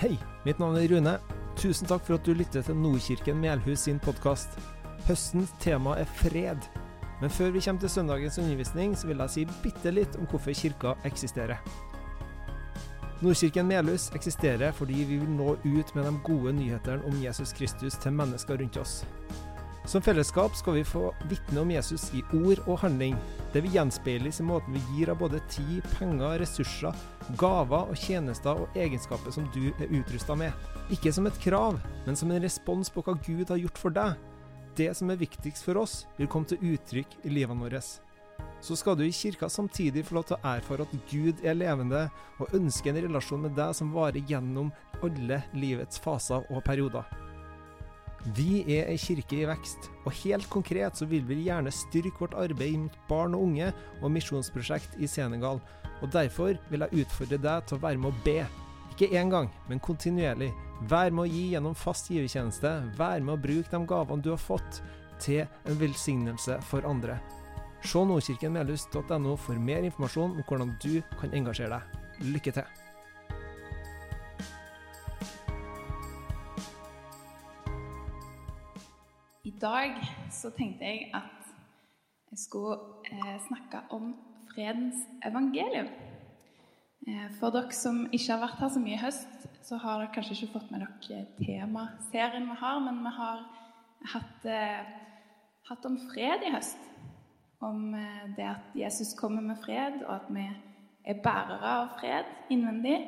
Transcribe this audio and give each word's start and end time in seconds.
Hei, 0.00 0.14
mitt 0.46 0.56
navn 0.56 0.78
er 0.80 0.86
Rune. 0.88 1.12
Tusen 1.60 1.84
takk 1.84 2.06
for 2.06 2.16
at 2.16 2.24
du 2.24 2.32
lytter 2.32 2.62
til 2.64 2.76
Nordkirken 2.80 3.36
Melhus 3.36 3.82
sin 3.84 3.98
podkast. 4.00 4.54
Høstens 5.04 5.50
tema 5.60 5.92
er 6.00 6.08
fred. 6.22 6.64
Men 7.20 7.28
før 7.28 7.50
vi 7.52 7.60
kommer 7.60 7.82
til 7.82 7.92
søndagens 7.92 8.38
undervisning, 8.40 8.94
så 8.96 9.10
vil 9.10 9.20
jeg 9.20 9.32
si 9.34 9.44
bitte 9.60 9.92
litt 9.92 10.16
om 10.16 10.24
hvorfor 10.30 10.56
kirka 10.56 10.94
eksisterer. 11.04 11.60
Nordkirken 13.20 13.68
Melhus 13.68 14.08
eksisterer 14.16 14.72
fordi 14.72 15.04
vi 15.04 15.20
vil 15.20 15.36
nå 15.36 15.58
ut 15.66 15.92
med 15.94 16.08
de 16.08 16.14
gode 16.24 16.56
nyhetene 16.56 17.04
om 17.04 17.20
Jesus 17.20 17.52
Kristus 17.52 18.00
til 18.00 18.16
mennesker 18.16 18.56
rundt 18.56 18.80
oss. 18.80 19.02
Som 19.84 20.00
fellesskap 20.00 20.56
skal 20.56 20.80
vi 20.80 20.88
få 20.94 21.10
vitne 21.28 21.60
om 21.60 21.76
Jesus 21.76 22.08
i 22.16 22.24
ord 22.40 22.64
og 22.64 22.80
handling. 22.86 23.20
Det 23.50 23.64
vil 23.64 23.72
gjenspeiles 23.74 24.38
i 24.40 24.44
måten 24.46 24.76
vi 24.76 24.80
gir 24.94 25.10
av 25.10 25.18
både 25.18 25.40
tid, 25.50 25.82
penger, 25.96 26.36
ressurser, 26.38 26.94
gaver 27.38 27.88
og 27.90 27.98
tjenester 27.98 28.60
og 28.62 28.76
egenskaper 28.78 29.34
som 29.34 29.48
du 29.54 29.72
er 29.72 29.90
utrusta 29.90 30.36
med. 30.38 30.54
Ikke 30.94 31.10
som 31.14 31.26
et 31.26 31.40
krav, 31.42 31.80
men 32.06 32.18
som 32.18 32.30
en 32.30 32.42
respons 32.42 32.92
på 32.94 33.02
hva 33.02 33.16
Gud 33.26 33.50
har 33.50 33.58
gjort 33.58 33.80
for 33.82 33.96
deg. 33.96 34.14
Det 34.78 34.92
som 34.94 35.10
er 35.10 35.18
viktigst 35.18 35.66
for 35.66 35.80
oss, 35.82 36.04
vil 36.16 36.30
komme 36.30 36.46
til 36.46 36.62
uttrykk 36.76 37.18
i 37.26 37.34
livene 37.34 37.66
våre. 37.66 37.82
Så 38.62 38.76
skal 38.78 38.94
du 38.96 39.02
i 39.02 39.12
kirka 39.12 39.48
samtidig 39.50 40.04
få 40.06 40.20
lov 40.20 40.28
til 40.28 40.38
å 40.38 40.52
erfare 40.52 40.86
at 40.86 40.94
Gud 41.10 41.42
er 41.42 41.58
levende, 41.58 42.06
og 42.38 42.54
ønsker 42.54 42.92
en 42.92 43.02
relasjon 43.08 43.42
med 43.48 43.58
deg 43.58 43.74
som 43.76 43.90
varer 43.96 44.22
gjennom 44.30 44.70
alle 45.02 45.42
livets 45.58 45.98
faser 45.98 46.46
og 46.52 46.62
perioder. 46.64 47.08
Vi 48.36 48.60
er 48.68 48.90
ei 48.92 48.98
kirke 49.00 49.38
i 49.38 49.46
vekst, 49.48 49.88
og 50.04 50.12
helt 50.20 50.48
konkret 50.52 50.98
så 50.98 51.06
vil 51.08 51.24
vi 51.28 51.38
gjerne 51.46 51.72
styrke 51.72 52.20
vårt 52.20 52.36
arbeid 52.36 52.76
mot 52.82 52.98
barn 53.08 53.36
og 53.36 53.46
unge 53.46 53.70
og 54.02 54.12
misjonsprosjekt 54.12 54.98
i 55.00 55.08
Senegal, 55.08 55.62
og 56.00 56.12
derfor 56.12 56.58
vil 56.68 56.84
jeg 56.84 57.04
utfordre 57.04 57.40
deg 57.40 57.64
til 57.66 57.78
å 57.78 57.84
være 57.84 58.02
med 58.02 58.12
å 58.12 58.24
be. 58.26 58.42
Ikke 58.92 59.08
én 59.16 59.32
gang, 59.32 59.48
men 59.68 59.80
kontinuerlig. 59.80 60.50
Vær 60.88 61.12
med 61.12 61.26
å 61.26 61.30
gi 61.30 61.46
gjennom 61.54 61.76
fast 61.76 62.12
givertjeneste, 62.12 62.74
vær 62.96 63.24
med 63.24 63.38
å 63.38 63.40
bruke 63.40 63.72
de 63.72 63.80
gavene 63.88 64.24
du 64.24 64.30
har 64.34 64.40
fått, 64.40 64.82
til 65.20 65.44
en 65.68 65.80
velsignelse 65.80 66.60
for 66.68 66.84
andre. 66.88 67.18
Se 67.84 68.00
nordkirkenmelhus.no 68.04 69.36
for 69.40 69.56
mer 69.56 69.88
informasjon 69.88 70.36
om 70.36 70.44
hvordan 70.44 70.76
du 70.84 71.00
kan 71.20 71.36
engasjere 71.36 71.80
deg. 71.80 71.98
Lykke 72.36 72.56
til! 72.60 72.79
Dag 79.60 79.96
så 80.32 80.50
tenkte 80.56 80.84
jeg 80.84 81.10
at 81.14 81.50
jeg 82.30 82.38
skulle 82.38 82.78
eh, 83.12 83.38
snakke 83.48 83.82
om 83.90 84.14
fredens 84.54 85.02
evangelium. 85.26 85.88
Eh, 87.08 87.28
for 87.40 87.52
dere 87.54 87.74
som 87.74 88.04
ikke 88.12 88.32
har 88.32 88.42
vært 88.44 88.60
her 88.62 88.72
så 88.74 88.82
mye 88.82 88.96
i 88.96 89.02
høst, 89.02 89.46
så 89.66 89.78
har 89.82 90.00
dere 90.00 90.12
kanskje 90.14 90.36
ikke 90.36 90.52
fått 90.58 90.70
med 90.72 90.84
dere 90.84 91.24
temaserien 91.40 92.48
vi 92.48 92.58
har, 92.62 92.82
men 92.86 93.02
vi 93.04 93.14
har 93.18 93.44
hatt, 94.14 94.44
eh, 94.44 94.92
hatt 95.68 95.86
om 95.86 95.98
fred 96.12 96.46
i 96.46 96.52
høst. 96.54 96.90
Om 97.60 97.94
eh, 97.94 98.28
det 98.36 98.46
at 98.48 98.76
Jesus 98.78 99.14
kommer 99.18 99.42
med 99.42 99.58
fred, 99.64 100.02
og 100.06 100.14
at 100.14 100.28
vi 100.30 100.46
er 101.04 101.22
bærere 101.24 101.74
av 101.82 101.96
fred 102.00 102.30
innvendig. 102.50 102.98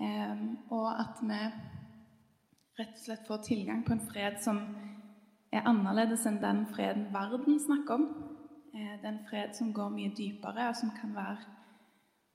Eh, 0.00 0.46
og 0.70 0.88
at 0.94 1.20
vi 1.22 1.42
rett 2.78 2.94
og 2.94 3.02
slett 3.02 3.26
får 3.26 3.42
tilgang 3.48 3.82
på 3.84 3.96
en 3.96 4.06
fred 4.06 4.38
som 4.40 4.62
er 5.52 5.68
annerledes 5.68 6.26
enn 6.28 6.40
den 6.42 6.66
freden 6.72 7.08
verden 7.14 7.60
snakker 7.60 7.94
om. 7.94 8.08
Eh, 8.74 8.96
den 9.02 9.20
fred 9.28 9.54
som 9.56 9.72
går 9.72 9.88
mye 9.94 10.12
dypere, 10.16 10.68
og 10.68 10.76
som 10.76 10.92
kan 11.00 11.14
være 11.14 11.54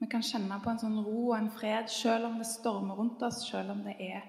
Vi 0.02 0.08
kan 0.12 0.24
kjenne 0.26 0.58
på 0.60 0.68
en 0.68 0.80
sånn 0.82 0.98
ro 1.00 1.30
og 1.30 1.38
en 1.38 1.52
fred 1.54 1.88
selv 1.88 2.26
om 2.28 2.34
det 2.36 2.48
stormer 2.50 2.98
rundt 3.00 3.22
oss, 3.24 3.38
selv 3.48 3.72
om 3.72 3.86
det 3.86 3.94
er 4.04 4.26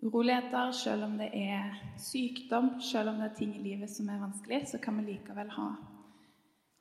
uroligheter, 0.00 0.70
selv 0.72 1.04
om 1.04 1.18
det 1.18 1.28
er 1.36 1.74
sykdom, 1.98 2.70
selv 2.80 3.10
om 3.10 3.18
det 3.20 3.26
er 3.26 3.34
ting 3.36 3.52
i 3.56 3.62
livet 3.62 3.90
som 3.90 4.08
er 4.08 4.22
vanskelig, 4.22 4.62
så 4.70 4.80
kan 4.80 4.96
vi 4.96 5.10
likevel 5.10 5.50
ha, 5.52 5.68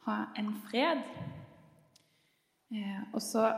ha 0.06 0.16
en 0.40 0.53
fred. 0.70 1.03
Eh, 2.72 3.02
og 3.14 3.22
så 3.22 3.50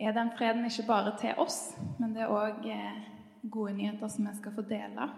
er 0.00 0.12
den 0.12 0.34
freden 0.36 0.64
ikke 0.64 0.86
bare 0.86 1.16
til 1.20 1.34
oss, 1.38 1.78
men 1.98 2.12
det 2.12 2.26
er 2.26 2.36
òg 2.36 2.68
eh, 2.68 3.02
gode 3.50 3.72
nyheter 3.78 4.08
som 4.08 4.28
vi 4.28 4.36
skal 4.36 4.54
få 4.54 4.68
dele. 4.68 5.08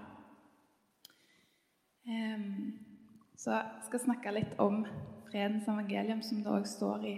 Um, 2.08 2.72
så 3.38 3.54
jeg 3.54 3.86
skal 3.86 4.02
snakke 4.04 4.34
litt 4.34 4.58
om 4.62 4.82
fredens 5.30 5.68
evangelium, 5.70 6.22
som 6.22 6.42
det 6.42 6.50
òg 6.52 6.66
står 6.68 7.06
i 7.08 7.14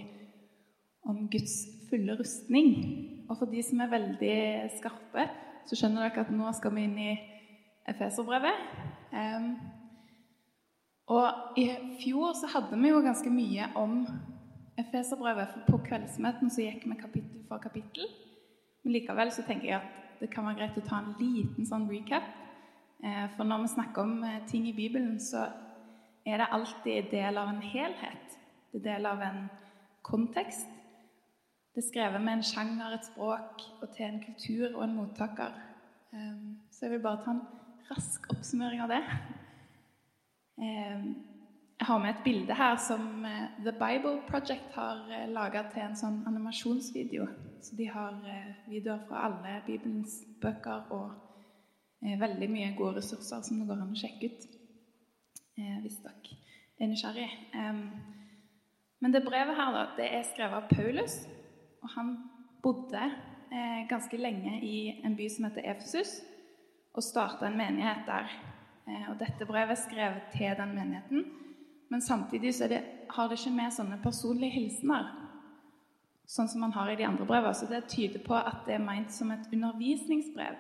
om 1.09 1.27
Guds 1.33 1.57
fulle 1.91 2.17
rustning. 2.19 2.71
Og 3.29 3.39
for 3.39 3.51
de 3.51 3.63
som 3.65 3.81
er 3.81 3.93
veldig 3.93 4.37
skarpe, 4.79 5.29
så 5.69 5.79
skjønner 5.79 6.09
dere 6.09 6.25
at 6.25 6.33
nå 6.33 6.53
skal 6.57 6.75
vi 6.77 6.85
inn 6.89 6.99
i 7.01 7.15
Efeserbrevet. 7.89 8.69
Um, 9.13 9.51
og 11.13 11.59
i 11.61 11.67
fjor 12.01 12.33
så 12.39 12.49
hadde 12.55 12.79
vi 12.81 12.93
jo 12.93 13.03
ganske 13.05 13.33
mye 13.33 13.69
om 13.77 13.99
Efeserbrevet. 14.81 15.53
For 15.53 15.75
på 15.75 15.83
kveldsmøten 15.91 16.53
så 16.53 16.65
gikk 16.65 16.87
vi 16.89 17.01
kapittel 17.01 17.45
for 17.49 17.61
kapittel. 17.61 18.09
Men 18.85 18.97
likevel 18.97 19.33
så 19.33 19.45
tenker 19.45 19.69
jeg 19.69 19.81
at 19.81 20.21
det 20.21 20.31
kan 20.33 20.47
være 20.49 20.63
greit 20.63 20.81
å 20.81 20.87
ta 20.89 21.03
en 21.03 21.15
liten 21.21 21.69
sånn 21.69 21.89
recap 21.91 22.44
for 23.37 23.45
når 23.45 23.63
vi 23.63 23.69
snakker 23.69 24.03
om 24.03 24.25
eh, 24.25 24.47
ting 24.47 24.69
i 24.69 24.73
Bibelen, 24.73 25.21
så 25.21 25.47
er 26.27 26.37
det 26.37 26.47
alltid 26.51 27.11
del 27.11 27.39
av 27.39 27.49
en 27.49 27.63
helhet. 27.63 28.39
Det 28.73 28.81
er 28.81 28.95
del 28.95 29.07
av 29.07 29.21
en 29.23 29.49
kontekst. 30.03 30.71
Det 31.75 31.83
er 31.83 31.89
skrevet 31.89 32.23
med 32.23 32.39
en 32.39 32.47
sjanger, 32.47 32.95
et 32.95 33.07
språk, 33.07 33.63
og 33.83 33.91
til 33.97 34.07
en 34.07 34.23
kultur 34.23 34.77
og 34.77 34.85
en 34.85 34.97
mottaker. 34.97 35.59
Eh, 36.15 36.41
så 36.71 36.87
jeg 36.87 36.95
vil 36.95 37.05
bare 37.05 37.25
ta 37.25 37.35
en 37.35 37.45
rask 37.91 38.31
oppsummering 38.33 38.81
av 38.81 38.95
det. 38.95 39.03
Jeg 40.57 41.87
har 41.89 41.99
med 41.99 42.11
et 42.11 42.25
bilde 42.25 42.55
her 42.55 42.77
som 42.79 43.27
The 43.59 43.73
Bible 43.73 44.21
Project 44.29 44.71
har 44.79 45.03
laga 45.29 45.65
til 45.73 45.83
en 45.83 45.99
sånn 45.99 46.21
animasjonsvideo. 46.31 47.27
Så 47.61 47.77
de 47.77 47.89
har 47.91 48.15
videoer 48.71 49.03
fra 49.09 49.27
alle 49.27 49.59
Bibelens 49.67 50.21
bøker 50.41 50.87
og 50.95 51.24
Eh, 51.24 51.24
veldig 52.05 52.49
mye 52.53 52.73
gode 52.77 52.99
ressurser 52.99 53.45
som 53.45 53.61
det 53.61 53.69
går 53.69 53.81
an 53.81 53.95
å 53.95 53.99
sjekke 53.99 54.29
ut 54.29 54.49
eh, 55.59 55.79
hvis 55.85 56.01
dere 56.05 56.37
er 56.81 56.91
nysgjerrig. 56.91 57.29
Men 59.01 59.13
det 59.15 59.25
brevet 59.25 59.57
her 59.57 59.73
da, 59.73 59.85
det 59.99 60.09
er 60.17 60.27
skrevet 60.27 60.59
av 60.59 60.71
Paulus, 60.73 61.21
og 61.85 61.93
han 61.95 62.11
bodde 62.65 63.01
eh, 63.01 63.85
ganske 63.89 64.19
lenge 64.21 64.59
i 64.65 65.01
en 65.05 65.17
by 65.17 65.29
som 65.33 65.47
heter 65.49 65.69
Efesus, 65.75 66.19
og 66.95 67.05
starta 67.05 67.49
en 67.49 67.59
menighet 67.59 68.05
der. 68.09 68.37
Og 69.11 69.17
dette 69.19 69.47
brevet 69.49 69.73
er 69.73 69.81
skrevet 69.81 70.27
til 70.35 70.53
den 70.59 70.75
menigheten, 70.77 71.25
men 71.89 72.03
samtidig 72.05 72.55
så 72.55 72.69
det, 72.69 72.83
har 73.11 73.29
det 73.29 73.39
ikke 73.39 73.55
med 73.55 73.73
sånne 73.73 73.97
personlige 74.03 74.59
hilsener, 74.59 75.09
sånn 76.29 76.49
som 76.49 76.65
man 76.65 76.73
har 76.77 76.91
i 76.91 76.97
de 76.99 77.07
andre 77.07 77.27
brevene. 77.29 77.57
Så 77.57 77.69
det 77.71 77.85
tyder 77.93 78.23
på 78.25 78.37
at 78.37 78.65
det 78.69 78.77
er 78.77 78.85
meint 78.85 79.13
som 79.13 79.33
et 79.33 79.49
undervisningsbrev 79.53 80.57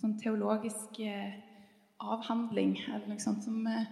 sånn 0.00 0.16
teologisk 0.20 1.00
eh, 1.04 1.36
avhandling 2.00 2.76
eller 2.88 3.10
noe 3.10 3.22
sånt 3.22 3.44
som 3.44 3.58
eh, 3.68 3.88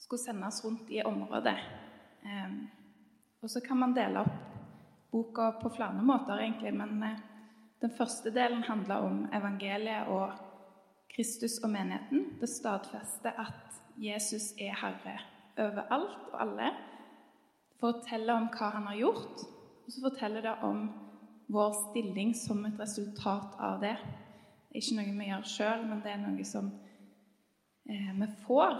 skulle 0.00 0.22
sendes 0.22 0.62
rundt 0.64 0.90
i 0.92 1.02
området. 1.04 1.58
Eh, 2.24 2.54
og 3.42 3.50
så 3.50 3.60
kan 3.64 3.80
man 3.82 3.94
dele 3.96 4.22
opp 4.24 4.40
boka 5.12 5.50
på 5.60 5.74
flere 5.74 6.00
måter, 6.00 6.40
egentlig, 6.40 6.72
men 6.72 7.02
den 7.82 7.92
første 7.98 8.30
delen 8.32 8.62
handler 8.64 9.04
om 9.04 9.18
evangeliet 9.34 10.08
og 10.08 10.32
Kristus 11.12 11.58
og 11.60 11.68
menigheten. 11.74 12.38
Det 12.40 12.48
stadfester 12.48 13.36
at 13.36 13.76
Jesus 14.00 14.54
er 14.56 14.72
herre 14.80 15.18
overalt 15.60 16.30
og 16.32 16.38
alle. 16.46 16.70
Det 17.68 17.82
forteller 17.82 18.38
om 18.38 18.48
hva 18.54 18.70
han 18.78 18.88
har 18.88 19.00
gjort, 19.02 19.44
og 19.84 19.92
så 19.92 20.04
forteller 20.06 20.46
det 20.46 20.54
om 20.64 20.86
vår 21.52 21.74
stilling 21.90 22.32
som 22.38 22.64
et 22.64 22.80
resultat 22.80 23.58
av 23.60 23.82
det 23.82 23.96
ikke 24.74 24.96
noe 24.96 25.14
vi 25.18 25.28
gjør 25.28 25.48
sjøl, 25.48 25.86
men 25.88 26.02
det 26.04 26.12
er 26.12 26.20
noe 26.22 26.44
som 26.48 26.70
eh, 27.88 28.12
vi 28.18 28.28
får. 28.46 28.78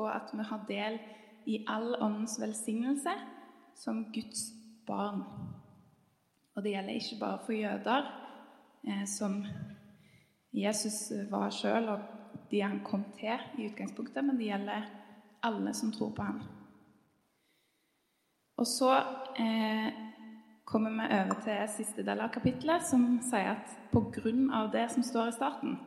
Og 0.00 0.06
at 0.10 0.32
vi 0.34 0.46
har 0.50 0.64
del 0.68 0.98
i 1.50 1.60
all 1.68 1.94
åndens 2.00 2.38
velsignelse 2.40 3.14
som 3.78 4.04
Guds 4.14 4.50
barn. 4.86 5.22
Og 6.54 6.64
det 6.64 6.74
gjelder 6.74 6.98
ikke 6.98 7.20
bare 7.20 7.42
for 7.46 7.56
jøder, 7.56 8.08
eh, 8.88 9.04
som 9.06 9.44
Jesus 10.52 11.12
var 11.30 11.52
sjøl, 11.54 11.88
og 11.88 12.00
de 12.50 12.62
han 12.62 12.80
kom 12.84 13.04
til 13.18 13.38
i 13.58 13.68
utgangspunktet, 13.70 14.24
men 14.24 14.38
det 14.38 14.50
gjelder 14.50 14.88
alle 15.46 15.74
som 15.74 15.92
tror 15.92 16.10
på 16.16 16.26
ham. 16.26 16.40
Og 18.60 18.66
så 18.66 18.92
eh, 19.40 20.09
kommer 20.70 20.90
vi 20.90 21.14
over 21.18 21.40
til 21.42 21.72
siste 21.74 22.04
del 22.06 22.20
av 22.22 22.30
kapittelet, 22.30 22.84
som 22.86 23.18
sier 23.26 23.56
at 23.56 23.72
pga. 23.90 24.66
det 24.72 24.86
som 24.90 25.02
står 25.02 25.28
i 25.28 25.32
starten, 25.32 25.78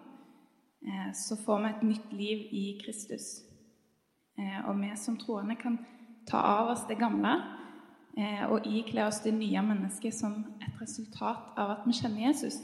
eh, 0.88 1.14
så 1.14 1.38
får 1.46 1.60
vi 1.60 1.70
et 1.70 1.84
nytt 1.84 2.14
liv 2.14 2.38
i 2.52 2.82
Kristus. 2.86 3.44
Eh, 4.38 4.68
og 4.68 4.82
vi 4.82 4.92
som 4.96 5.18
troende 5.18 5.56
kan 5.56 5.80
ta 6.28 6.38
av 6.38 6.68
oss 6.68 6.88
det 6.88 6.98
gamle 6.98 7.34
eh, 8.18 8.46
og 8.52 8.66
ikle 8.66 9.06
oss 9.06 9.22
det 9.24 9.34
nye 9.34 9.62
mennesket 9.62 10.14
som 10.14 10.46
et 10.62 10.82
resultat 10.82 11.58
av 11.58 11.70
at 11.72 11.88
vi 11.88 11.94
kjenner 11.94 12.28
Jesus. 12.28 12.60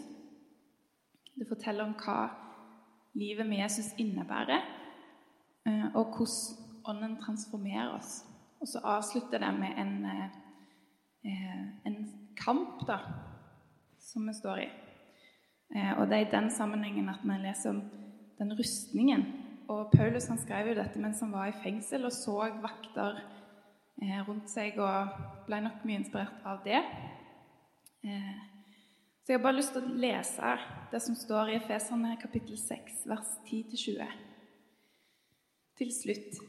Det 1.36 1.48
forteller 1.48 1.84
om 1.84 1.94
hva 1.94 2.30
livet 3.16 3.48
med 3.48 3.58
Jesus 3.58 3.94
innebærer, 3.98 4.60
og 5.94 6.18
hvordan 6.18 6.66
Ånden 6.90 7.18
transformerer 7.22 7.92
oss. 7.94 8.24
Og 8.62 8.68
så 8.68 8.80
avslutter 8.84 9.40
det 9.40 9.52
med 9.60 9.78
en, 9.78 10.06
en 11.86 11.99
kamp, 12.40 12.86
da, 12.88 13.02
som 14.02 14.28
vi 14.28 14.34
står 14.38 14.64
i. 14.64 14.70
Og 16.00 16.08
det 16.10 16.18
er 16.18 16.24
i 16.26 16.32
den 16.32 16.50
sammenhengen 16.50 17.12
at 17.12 17.22
vi 17.22 17.36
leser 17.44 17.76
om 17.76 17.84
den 18.40 18.56
rustningen. 18.58 19.26
Og 19.70 19.92
Paulus 19.94 20.28
han 20.32 20.40
skrev 20.42 20.72
jo 20.72 20.78
dette 20.80 21.02
mens 21.02 21.22
han 21.22 21.34
var 21.34 21.52
i 21.52 21.58
fengsel 21.62 22.08
og 22.08 22.14
så 22.16 22.38
vakter 22.64 23.20
eh, 24.02 24.22
rundt 24.26 24.50
seg 24.50 24.80
og 24.82 25.20
ble 25.46 25.60
nok 25.66 25.84
mye 25.86 26.02
inspirert 26.02 26.48
av 26.48 26.64
det. 26.66 26.80
Eh, 28.02 28.32
så 29.22 29.34
jeg 29.34 29.38
har 29.38 29.44
bare 29.46 29.60
lyst 29.60 29.76
til 29.76 29.86
å 29.86 30.00
lese 30.02 30.56
det 30.90 31.02
som 31.06 31.18
står 31.18 31.52
i 31.52 31.58
Efeserne 31.60 32.16
kapittel 32.22 32.58
6, 32.58 33.04
vers 33.12 33.36
10-20. 33.46 34.16
Til 35.78 35.92
slutt 35.94 36.40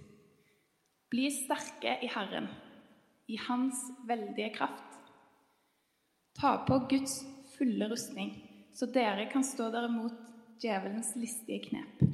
Bli 1.10 1.26
sterke 1.34 1.96
i 2.06 2.08
Herren, 2.08 2.46
i 3.28 3.36
Hans 3.48 3.82
veldige 4.06 4.54
kraft. 4.54 4.89
Ta 6.38 6.56
på 6.66 6.78
Guds 6.90 7.20
fulle 7.56 7.88
rustning, 7.90 8.32
så 8.74 8.86
dere 8.86 9.26
kan 9.32 9.44
stå 9.44 9.70
dere 9.74 9.90
mot 9.92 10.16
djevelens 10.62 11.14
listige 11.16 11.64
knep. 11.68 12.04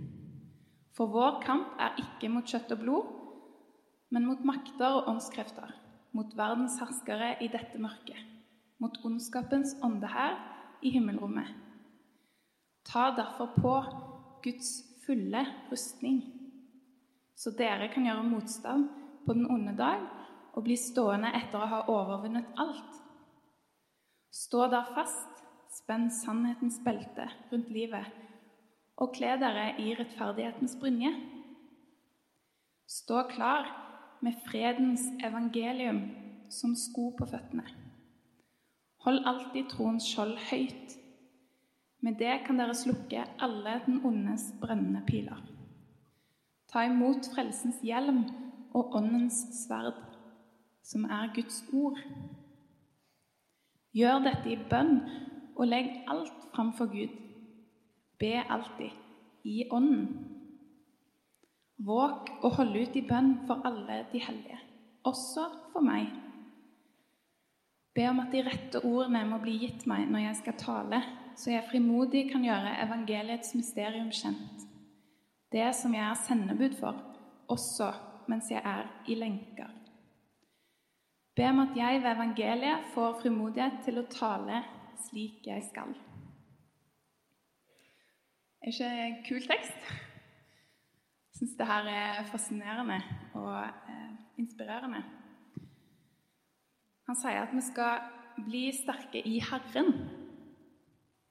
For 0.96 1.12
vår 1.12 1.42
kamp 1.44 1.76
er 1.82 1.98
ikke 2.00 2.30
mot 2.32 2.48
kjøtt 2.48 2.72
og 2.72 2.82
blod, 2.82 3.12
men 4.14 4.26
mot 4.28 4.42
makter 4.48 5.00
og 5.00 5.10
åndskrefter, 5.12 5.74
mot 6.16 6.32
verdens 6.38 6.78
herskere 6.80 7.34
i 7.44 7.50
dette 7.52 7.78
mørket, 7.82 8.20
mot 8.80 8.96
ondskapens 9.04 9.74
ånde 9.84 10.08
her 10.08 10.38
i 10.80 10.94
himmelrommet. 10.94 11.52
Ta 12.86 13.10
derfor 13.16 13.52
på 13.56 13.74
Guds 14.44 14.70
fulle 15.04 15.42
rustning, 15.70 16.22
så 17.36 17.52
dere 17.52 17.90
kan 17.92 18.06
gjøre 18.06 18.24
motstand 18.24 18.88
på 19.26 19.34
den 19.36 19.50
onde 19.52 19.74
dag 19.76 20.00
og 20.56 20.64
bli 20.64 20.76
stående 20.80 21.34
etter 21.36 21.60
å 21.60 21.68
ha 21.68 21.82
overvunnet 21.92 22.54
alt. 22.62 23.02
Stå 24.37 24.67
der 24.69 24.85
fast, 24.93 25.41
spenn 25.73 26.11
sannhetens 26.12 26.77
belte 26.85 27.25
rundt 27.49 27.71
livet 27.73 28.09
og 29.00 29.15
kle 29.17 29.33
dere 29.41 29.71
i 29.81 29.94
rettferdighetens 29.97 30.77
brynje. 30.81 31.12
Stå 32.88 33.23
klar 33.31 33.71
med 34.25 34.37
fredens 34.44 35.06
evangelium 35.25 36.03
som 36.53 36.77
sko 36.77 37.11
på 37.17 37.29
føttene. 37.33 37.65
Hold 39.06 39.25
alltid 39.31 39.71
troens 39.73 40.05
skjold 40.11 40.37
høyt. 40.50 40.97
Med 42.05 42.21
det 42.21 42.43
kan 42.47 42.61
dere 42.61 42.77
slukke 42.77 43.25
alle 43.41 43.81
den 43.87 44.03
ondes 44.05 44.50
brennende 44.61 45.00
piler. 45.09 45.41
Ta 46.69 46.85
imot 46.85 47.29
frelsens 47.33 47.81
hjelm 47.87 48.25
og 48.77 48.97
åndens 49.00 49.38
sverd, 49.62 49.97
som 50.85 51.09
er 51.09 51.33
Guds 51.35 51.62
ord. 51.73 52.00
Gjør 53.96 54.25
dette 54.26 54.52
i 54.52 54.58
bønn 54.70 54.98
og 55.56 55.69
legg 55.70 55.88
alt 56.12 56.48
framfor 56.52 56.90
Gud. 56.93 57.12
Be 58.20 58.32
alltid 58.44 58.93
i 59.48 59.62
Ånden. 59.72 60.06
Våg 61.87 62.31
å 62.44 62.50
holde 62.56 62.87
ut 62.87 62.96
i 62.96 63.04
bønn 63.04 63.34
for 63.48 63.64
alle 63.69 64.02
de 64.12 64.20
hellige, 64.25 64.58
også 65.04 65.44
for 65.75 65.84
meg. 65.84 66.08
Be 67.96 68.06
om 68.08 68.20
at 68.20 68.32
de 68.32 68.43
rette 68.44 68.81
ordene 68.84 69.22
må 69.28 69.40
bli 69.40 69.58
gitt 69.60 69.84
meg 69.88 70.08
når 70.08 70.26
jeg 70.26 70.38
skal 70.40 70.58
tale, 70.60 71.02
så 71.37 71.52
jeg 71.52 71.69
frimodig 71.69 72.26
kan 72.31 72.44
gjøre 72.44 72.78
evangeliets 72.84 73.52
mysterium 73.56 74.08
kjent, 74.12 74.64
det 75.52 75.69
som 75.76 75.92
jeg 75.94 76.04
er 76.04 76.22
sendebud 76.25 76.76
for, 76.81 76.96
også 77.52 77.92
mens 78.28 78.49
jeg 78.50 78.64
er 78.64 78.88
i 79.08 79.16
lenker. 79.20 79.69
Be 81.37 81.44
om 81.50 81.59
at 81.61 81.77
jeg 81.77 82.00
ved 82.00 82.11
evangeliet 82.15 82.85
får 82.94 83.19
frimodighet 83.21 83.83
til 83.85 84.00
å 84.00 84.06
tale 84.09 84.62
slik 85.05 85.44
jeg 85.44 85.65
skal. 85.67 85.91
Er 88.65 88.73
ikke 88.73 88.88
en 88.88 89.19
kul 89.27 89.44
tekst? 89.44 89.91
Jeg 91.37 91.41
syns 91.43 91.59
det 91.59 91.67
her 91.69 91.91
er 91.93 92.23
fascinerende 92.31 92.97
og 93.37 93.53
eh, 93.67 94.15
inspirerende. 94.41 95.03
Han 97.06 97.21
sier 97.21 97.43
at 97.43 97.53
vi 97.53 97.67
skal 97.69 98.09
bli 98.49 98.65
sterke 98.73 99.21
i 99.21 99.37
Herren. 99.44 99.93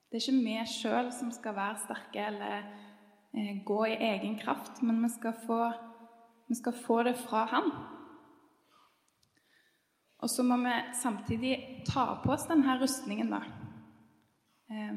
Det 0.06 0.20
er 0.20 0.22
ikke 0.22 0.46
vi 0.46 0.56
sjøl 0.70 1.10
som 1.18 1.34
skal 1.34 1.58
være 1.58 1.82
sterke 1.82 2.28
eller 2.30 2.62
eh, 2.62 3.58
gå 3.66 3.82
i 3.90 3.98
egen 4.12 4.38
kraft, 4.38 4.78
men 4.86 5.02
vi 5.02 5.10
skal, 5.18 5.34
få, 5.50 5.60
vi 6.46 6.62
skal 6.62 6.78
få 6.86 7.02
det 7.10 7.18
fra 7.26 7.44
Han. 7.56 7.95
Og 10.26 10.30
så 10.30 10.42
må 10.42 10.56
vi 10.58 10.72
samtidig 10.98 11.52
ta 11.86 12.16
på 12.18 12.32
oss 12.34 12.48
denne 12.50 12.72
rustningen, 12.80 13.28
da. 13.30 13.38
Eh, 14.66 14.94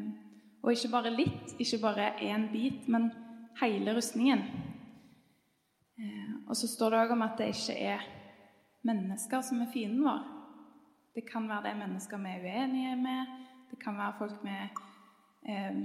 og 0.64 0.72
ikke 0.74 0.90
bare 0.90 1.12
litt, 1.14 1.52
ikke 1.62 1.78
bare 1.84 2.08
én 2.26 2.48
bit, 2.50 2.88
men 2.90 3.12
hele 3.60 3.94
rustningen. 3.94 4.40
Eh, 6.02 6.32
og 6.48 6.58
så 6.58 6.66
står 6.72 6.96
det 6.96 7.02
òg 7.04 7.14
om 7.14 7.22
at 7.22 7.36
det 7.38 7.52
ikke 7.54 7.76
er 7.92 8.08
mennesker 8.90 9.44
som 9.46 9.60
er 9.62 9.70
fienden 9.70 10.08
vår. 10.08 10.24
Det 11.14 11.28
kan 11.28 11.46
være 11.46 11.68
det 11.68 11.74
mennesker 11.78 12.24
vi 12.24 12.32
er 12.32 12.48
uenige 12.48 12.96
med, 12.98 13.36
det 13.70 13.78
kan 13.84 14.00
være 14.02 14.16
folk 14.18 14.40
med, 14.48 14.80
eh, 15.46 15.78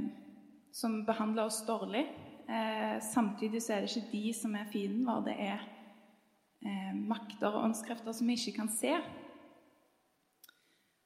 som 0.73 1.03
behandler 1.05 1.51
oss 1.51 1.67
dårlig. 1.69 2.07
Eh, 2.49 2.97
samtidig 3.13 3.61
så 3.61 3.75
er 3.75 3.85
det 3.85 3.93
ikke 3.93 4.09
de 4.15 4.33
som 4.41 4.57
er 4.57 4.73
fienden 4.73 5.05
vår, 5.05 5.21
det 5.29 5.37
er 5.51 5.69
eh, 6.65 6.97
makter 6.97 7.51
og 7.51 7.69
åndskrefter 7.69 8.17
som 8.17 8.33
vi 8.33 8.39
ikke 8.41 8.57
kan 8.63 8.73
se. 8.73 8.95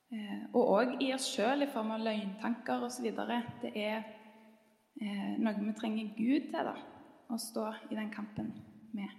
Eh, 0.08 0.44
og 0.56 0.70
òg 0.72 0.94
i 1.04 1.10
oss 1.12 1.26
sjøl 1.34 1.66
i 1.66 1.68
form 1.68 1.90
av 1.92 2.00
løgntanker 2.00 2.84
osv. 2.86 3.10
Det 3.60 3.72
er 3.76 3.98
eh, 4.00 5.34
noe 5.36 5.56
vi 5.60 5.74
trenger 5.76 6.14
Gud 6.16 6.48
til 6.48 6.70
da, 6.70 6.76
å 7.28 7.36
stå 7.36 7.66
i 7.90 7.98
den 7.98 8.08
kampen 8.14 8.48
med. 8.96 9.10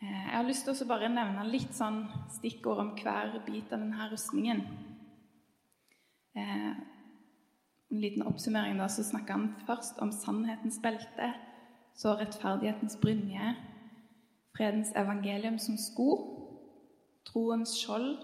Eh, 0.00 0.22
jeg 0.22 0.32
har 0.32 0.48
lyst 0.48 0.64
til 0.64 0.72
å 0.72 0.88
bare 0.88 1.12
nevne 1.12 1.44
litt 1.50 1.76
sånn 1.76 2.06
stikkord 2.38 2.80
om 2.80 2.94
hver 2.96 3.36
bit 3.44 3.68
av 3.68 3.82
denne 3.84 4.08
rustningen. 4.12 4.64
En 6.36 8.00
liten 8.02 8.24
oppsummering 8.28 8.76
da, 8.76 8.90
så 8.92 9.04
snakker 9.06 9.36
han 9.36 9.46
først 9.68 10.02
om 10.04 10.10
sannhetens 10.12 10.76
belte, 10.84 11.30
så 11.96 12.12
rettferdighetens 12.18 12.98
brynje, 13.00 13.54
fredens 14.56 14.90
evangelium 15.00 15.56
som 15.60 15.78
sko 15.80 16.35
troens 17.26 17.74
skjold, 17.80 18.16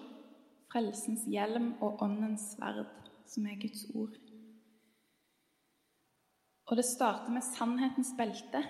frelsens 0.72 1.26
hjelm 1.28 1.74
og 1.84 2.02
åndens 2.04 2.52
sverd, 2.54 2.86
som 3.28 3.46
er 3.46 3.60
Guds 3.60 3.84
ord. 3.94 4.16
Og 6.70 6.78
det 6.78 6.86
starter 6.88 7.32
med 7.34 7.44
sannhetens 7.44 8.14
belte. 8.16 8.62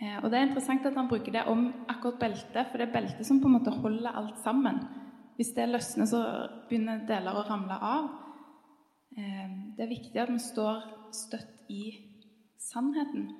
Eh, 0.00 0.18
og 0.22 0.30
Det 0.30 0.38
er 0.38 0.46
interessant 0.48 0.86
at 0.86 0.98
han 0.98 1.08
bruker 1.08 1.32
det 1.32 1.46
om 1.46 1.70
akkurat 1.88 2.18
beltet, 2.20 2.66
for 2.68 2.78
det 2.78 2.88
er 2.88 2.92
beltet 2.92 3.26
som 3.26 3.40
på 3.40 3.48
en 3.48 3.56
måte 3.58 3.70
holder 3.70 4.10
alt 4.10 4.38
sammen. 4.44 4.82
Hvis 5.36 5.54
det 5.56 5.68
løsner, 5.68 6.06
så 6.06 6.20
begynner 6.68 7.06
deler 7.08 7.34
å 7.34 7.46
ramle 7.48 7.78
av. 7.80 8.10
Eh, 9.16 9.48
det 9.76 9.86
er 9.86 9.94
viktig 9.94 10.20
at 10.20 10.32
vi 10.32 10.38
står 10.42 10.82
støtt 11.14 11.70
i 11.70 11.84
sannheten. 12.58 13.30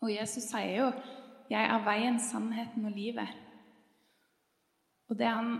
Og 0.00 0.12
Jesus 0.12 0.46
sier 0.48 0.76
jo 0.76 0.92
'Jeg 1.50 1.64
er 1.66 1.84
veien, 1.84 2.18
sannheten 2.18 2.84
og 2.84 2.92
livet'. 2.94 3.34
Og 5.08 5.18
det 5.18 5.26
han 5.26 5.56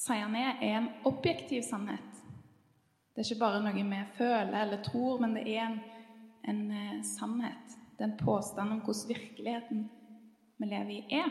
sier 0.00 0.24
han 0.24 0.36
er, 0.36 0.54
er 0.64 0.78
en 0.78 0.88
objektiv 1.04 1.62
sannhet. 1.62 2.22
Det 3.12 3.20
er 3.20 3.28
ikke 3.28 3.42
bare 3.42 3.60
noe 3.60 3.74
vi 3.76 3.98
føler 4.16 4.62
eller 4.62 4.82
tror, 4.82 5.20
men 5.20 5.34
det 5.36 5.44
er 5.52 5.66
en, 5.66 5.80
en 6.48 6.62
uh, 6.72 7.02
sannhet. 7.04 7.76
Det 7.98 8.06
er 8.06 8.12
en 8.12 8.24
påstand 8.24 8.72
om 8.72 8.80
hvordan 8.80 9.08
virkeligheten 9.08 9.82
vi 10.58 10.70
lever 10.70 10.94
i, 10.94 11.02
er. 11.20 11.28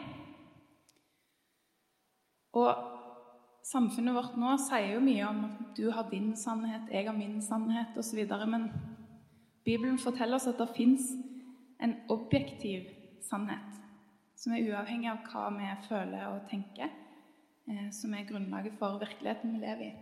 Og 2.53 2.69
samfunnet 3.65 4.13
vårt 4.13 4.37
nå 4.37 4.53
sier 4.61 4.93
jo 4.93 5.01
mye 5.01 5.25
om 5.31 5.41
at 5.49 5.57
du 5.77 5.89
har 5.89 6.09
din 6.13 6.35
sannhet, 6.37 6.93
jeg 6.93 7.09
har 7.09 7.17
min 7.17 7.41
sannhet 7.41 7.97
osv. 7.97 8.21
Men 8.53 8.69
Bibelen 9.65 9.97
forteller 9.97 10.37
oss 10.37 10.47
at 10.47 10.61
det 10.61 10.75
fins 10.77 11.09
en 11.81 11.97
objektiv 12.09 12.85
sannhet 13.25 13.78
som 14.39 14.55
er 14.55 14.69
uavhengig 14.71 15.09
av 15.11 15.25
hva 15.27 15.49
vi 15.57 15.71
føler 15.89 16.27
og 16.31 16.45
tenker, 16.51 16.91
eh, 17.67 17.89
som 17.91 18.13
er 18.15 18.27
grunnlaget 18.29 18.77
for 18.79 19.01
virkeligheten 19.01 19.55
vi 19.55 19.63
lever 19.65 19.89
i. 19.89 19.95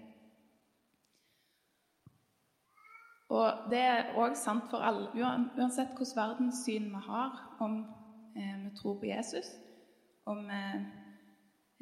Og 3.34 3.66
det 3.72 3.80
er 3.84 4.14
òg 4.16 4.38
sant 4.40 4.70
for 4.72 4.86
alle, 4.88 5.10
uansett 5.18 5.92
hvilket 5.98 6.16
verdenssyn 6.16 6.88
vi 6.94 7.02
har, 7.10 7.42
om 7.60 7.82
eh, 8.38 8.56
vi 8.64 8.72
tror 8.78 9.00
på 9.02 9.10
Jesus, 9.10 9.50
om 10.30 10.46
vi 10.48 10.62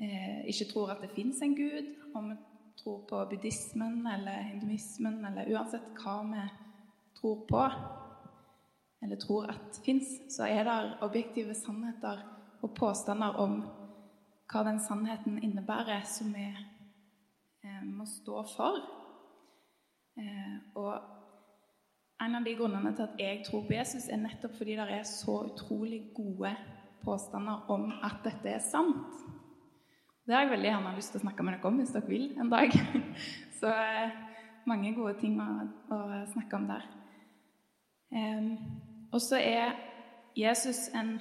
eh, 0.08 0.46
ikke 0.50 0.72
tror 0.72 0.96
at 0.96 1.04
det 1.04 1.14
fins 1.14 1.42
en 1.44 1.58
gud, 1.58 1.92
om 2.16 2.32
vi 2.32 2.38
tror 2.80 3.04
på 3.10 3.20
buddhismen 3.30 4.08
eller 4.16 4.48
hinduismen, 4.54 5.20
eller 5.28 5.52
uansett 5.54 5.92
hva 6.00 6.16
vi 6.32 6.48
tror 7.20 7.44
på, 7.52 7.66
eller 9.04 9.22
tror 9.22 9.52
at 9.52 9.82
fins, 9.86 10.08
så 10.34 10.48
er 10.50 10.66
det 10.66 10.80
objektive 11.06 11.54
sannheter 11.54 12.24
og 12.64 12.74
påstander 12.78 13.38
om 13.42 13.60
hva 14.52 14.62
den 14.68 14.80
sannheten 14.80 15.40
innebærer, 15.44 16.04
som 16.08 16.34
vi 16.34 16.46
eh, 16.46 17.84
må 17.84 18.06
stå 18.10 18.44
for. 18.54 18.78
Eh, 20.20 20.58
og 20.78 20.94
en 22.24 22.38
av 22.38 22.46
de 22.46 22.54
grunnene 22.56 22.94
til 22.96 23.08
at 23.08 23.20
jeg 23.20 23.42
tror 23.48 23.66
på 23.68 23.76
Jesus, 23.76 24.08
er 24.08 24.22
nettopp 24.22 24.56
fordi 24.60 24.78
det 24.78 24.86
er 25.00 25.08
så 25.10 25.42
utrolig 25.50 26.06
gode 26.16 26.54
påstander 27.04 27.66
om 27.74 27.90
at 28.06 28.22
dette 28.26 28.54
er 28.54 28.64
sant. 28.64 29.26
Det 30.26 30.34
har 30.34 30.46
jeg 30.46 30.56
veldig 30.56 30.72
gjerne 30.72 30.94
lyst 30.98 31.14
til 31.14 31.22
å 31.22 31.26
snakke 31.26 31.46
med 31.46 31.58
dere 31.58 31.70
om 31.70 31.82
hvis 31.82 31.94
dere 31.94 32.10
vil 32.10 32.32
en 32.42 32.54
dag. 32.54 32.72
Så 33.60 33.70
eh, 33.72 34.16
mange 34.66 34.94
gode 34.96 35.18
ting 35.20 35.36
å, 35.42 35.50
snakke 36.32 36.58
om 36.58 36.66
der. 36.70 36.88
Og 39.14 39.22
så 39.22 39.38
er 39.38 39.76
Jesus 40.36 40.88
en 40.98 41.18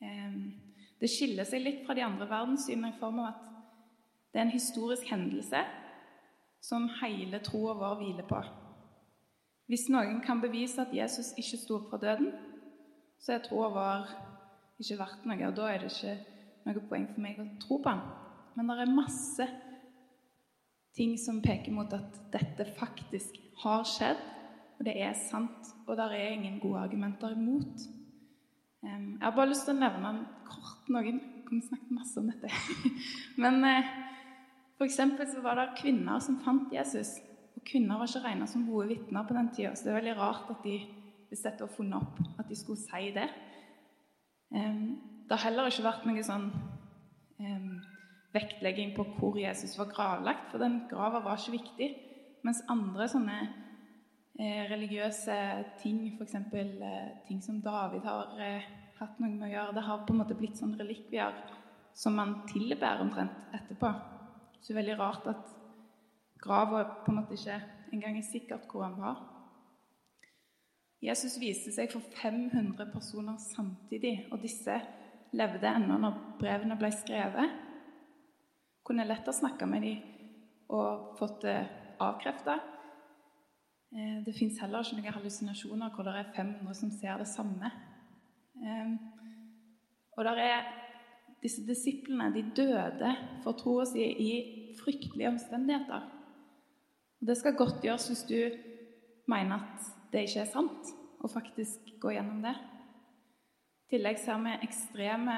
Det 0.00 1.08
skiller 1.08 1.48
seg 1.48 1.62
litt 1.64 1.84
fra 1.86 1.96
de 1.96 2.04
andre 2.04 2.28
verdenssynene 2.28 2.92
i 2.92 2.98
form 3.00 3.22
av 3.22 3.30
at 3.34 3.46
det 4.30 4.40
er 4.40 4.46
en 4.46 4.54
historisk 4.54 5.08
hendelse 5.10 5.62
som 6.64 6.88
hele 7.00 7.40
troa 7.44 7.74
vår 7.78 7.96
hviler 8.00 8.26
på. 8.28 8.40
Hvis 9.70 9.88
noen 9.92 10.18
kan 10.24 10.42
bevise 10.42 10.82
at 10.82 10.94
Jesus 10.94 11.32
ikke 11.38 11.60
sto 11.60 11.78
opp 11.78 11.90
fra 11.92 12.00
døden, 12.02 12.32
så 13.20 13.36
er 13.36 13.44
troa 13.44 13.70
vår 13.74 14.10
ikke 14.80 14.98
verdt 15.00 15.26
noe, 15.28 15.40
og 15.48 15.56
da 15.56 15.68
er 15.70 15.82
det 15.82 15.90
ikke 15.92 16.16
noe 16.66 16.84
poeng 16.88 17.06
for 17.12 17.24
meg 17.24 17.40
å 17.40 17.46
tro 17.62 17.78
på 17.82 17.92
han. 17.92 18.02
Men 18.56 18.72
det 18.72 18.76
er 18.82 18.92
masse 18.92 19.46
ting 20.96 21.14
som 21.20 21.40
peker 21.44 21.72
mot 21.74 21.92
at 21.96 22.18
dette 22.32 22.66
faktisk 22.78 23.36
har 23.62 23.86
skjedd, 23.88 24.20
og 24.78 24.86
det 24.88 24.96
er 25.04 25.16
sant, 25.28 25.72
og 25.86 25.96
det 25.98 26.08
er 26.16 26.34
ingen 26.34 26.58
gode 26.62 26.82
argumenter 26.86 27.36
imot. 27.36 27.84
Jeg 29.20 29.26
har 29.26 29.36
bare 29.36 29.50
lyst 29.50 29.66
til 29.68 29.76
å 29.76 29.80
nevne 29.82 30.12
en 30.14 30.20
kort 30.48 30.88
noen 30.88 31.20
Vi 31.50 31.58
snakket 31.66 31.90
masse 31.92 32.16
om 32.16 32.30
dette. 32.30 32.48
Men 33.42 33.58
f.eks. 33.66 33.90
for 34.78 34.86
eksempel 34.86 35.26
så 35.28 35.42
var 35.44 35.58
det 35.58 35.80
kvinner 35.80 36.22
som 36.22 36.38
fant 36.44 36.72
Jesus. 36.72 37.16
Og 37.58 37.64
kvinner 37.66 37.98
var 37.98 38.08
ikke 38.08 38.22
regna 38.24 38.46
som 38.48 38.64
gode 38.68 38.86
vitner 38.92 39.26
på 39.26 39.34
den 39.36 39.50
tida, 39.52 39.74
så 39.74 39.88
det 39.88 39.92
er 39.92 39.98
veldig 39.98 40.16
rart 40.20 40.52
at 40.54 40.62
de 40.64 40.76
hvis 41.30 41.42
dette 41.44 41.62
var 41.62 41.74
funnet 41.74 41.98
opp, 41.98 42.20
at 42.38 42.48
de 42.50 42.56
skulle 42.58 42.80
si 42.80 43.10
det. 43.14 43.26
Det 44.50 45.34
har 45.34 45.44
heller 45.44 45.68
ikke 45.70 45.84
vært 45.86 46.06
noe 46.08 46.24
sånn 46.26 46.48
vektlegging 48.34 48.94
på 48.96 49.04
hvor 49.18 49.38
Jesus 49.38 49.76
var 49.78 49.90
gravlagt, 49.90 50.50
for 50.50 50.62
den 50.62 50.84
grava 50.90 51.22
var 51.24 51.38
ikke 51.38 51.58
viktig. 51.58 51.90
Mens 52.46 52.62
andre 52.72 53.06
sånne 53.10 53.38
eh, 54.40 54.64
religiøse 54.70 55.36
ting, 55.82 56.02
f.eks. 56.16 56.36
Eh, 56.54 57.08
ting 57.28 57.42
som 57.44 57.60
David 57.64 58.06
har 58.06 58.38
eh, 58.40 58.68
hatt 59.00 59.18
noe 59.20 59.32
med 59.32 59.48
å 59.48 59.52
gjøre, 59.54 59.74
det 59.76 59.86
har 59.86 60.04
på 60.04 60.14
en 60.14 60.20
måte 60.20 60.36
blitt 60.36 60.60
sånn 60.60 60.76
relikvier 60.78 61.36
som 61.96 62.16
man 62.16 62.40
tilbærer 62.50 63.02
omtrent 63.04 63.56
etterpå. 63.56 63.90
Så 64.60 64.70
det 64.70 64.74
er 64.74 64.80
veldig 64.82 64.98
rart 65.00 65.28
at 65.32 65.52
grava 66.40 66.84
på 67.04 67.12
en 67.12 67.20
måte 67.20 67.36
ikke 67.36 67.58
engang 67.94 68.18
er 68.20 68.26
sikkert 68.28 68.68
hvor 68.70 68.86
han 68.86 68.98
var. 69.00 69.20
Jesus 71.00 71.38
viste 71.40 71.72
seg 71.72 71.88
for 71.92 72.04
500 72.20 72.90
personer 72.92 73.38
samtidig, 73.40 74.28
og 74.32 74.42
disse 74.42 74.76
levde 75.32 75.68
ennå 75.68 75.96
når 76.00 76.18
brevene 76.40 76.76
ble 76.76 76.90
skrevet. 76.92 77.54
Kunne 78.84 79.06
lett 79.08 79.28
ha 79.28 79.32
snakka 79.32 79.68
med 79.68 79.86
dem 79.86 80.02
og 80.76 81.14
fått 81.18 81.40
det 81.46 81.56
avkrefta. 82.00 82.58
Eh, 83.96 84.20
det 84.26 84.36
fins 84.36 84.60
heller 84.62 84.84
ikke 84.84 85.00
noen 85.00 85.16
hallusinasjoner 85.16 85.94
hvor 85.94 86.06
det 86.06 86.18
er 86.18 86.34
500 86.36 86.76
som 86.78 86.92
ser 86.94 87.16
det 87.18 87.28
samme. 87.30 87.72
Eh, 88.60 88.92
og 90.16 90.24
der 90.24 90.40
er 90.44 90.64
disse 91.42 91.64
disiplene 91.66 92.32
de 92.34 92.44
døde 92.56 93.12
for 93.44 93.56
troa 93.56 93.86
si 93.88 94.04
i 94.04 94.32
fryktelige 94.80 95.28
omstendigheter. 95.28 96.02
Og 97.20 97.26
Det 97.26 97.36
skal 97.36 97.56
godt 97.56 97.80
gjøres 97.82 98.08
hvis 98.08 98.26
du 98.28 98.40
mener 99.28 99.56
at 99.56 99.88
det 100.12 100.26
ikke 100.26 100.40
er 100.40 100.52
sant, 100.52 100.92
og 101.20 101.30
faktisk 101.30 101.92
gå 102.00 102.10
gjennom 102.10 102.42
det. 102.42 102.54
I 103.86 103.96
tillegg 103.96 104.18
ser 104.18 104.38
vi 104.44 104.54
ekstreme 104.64 105.36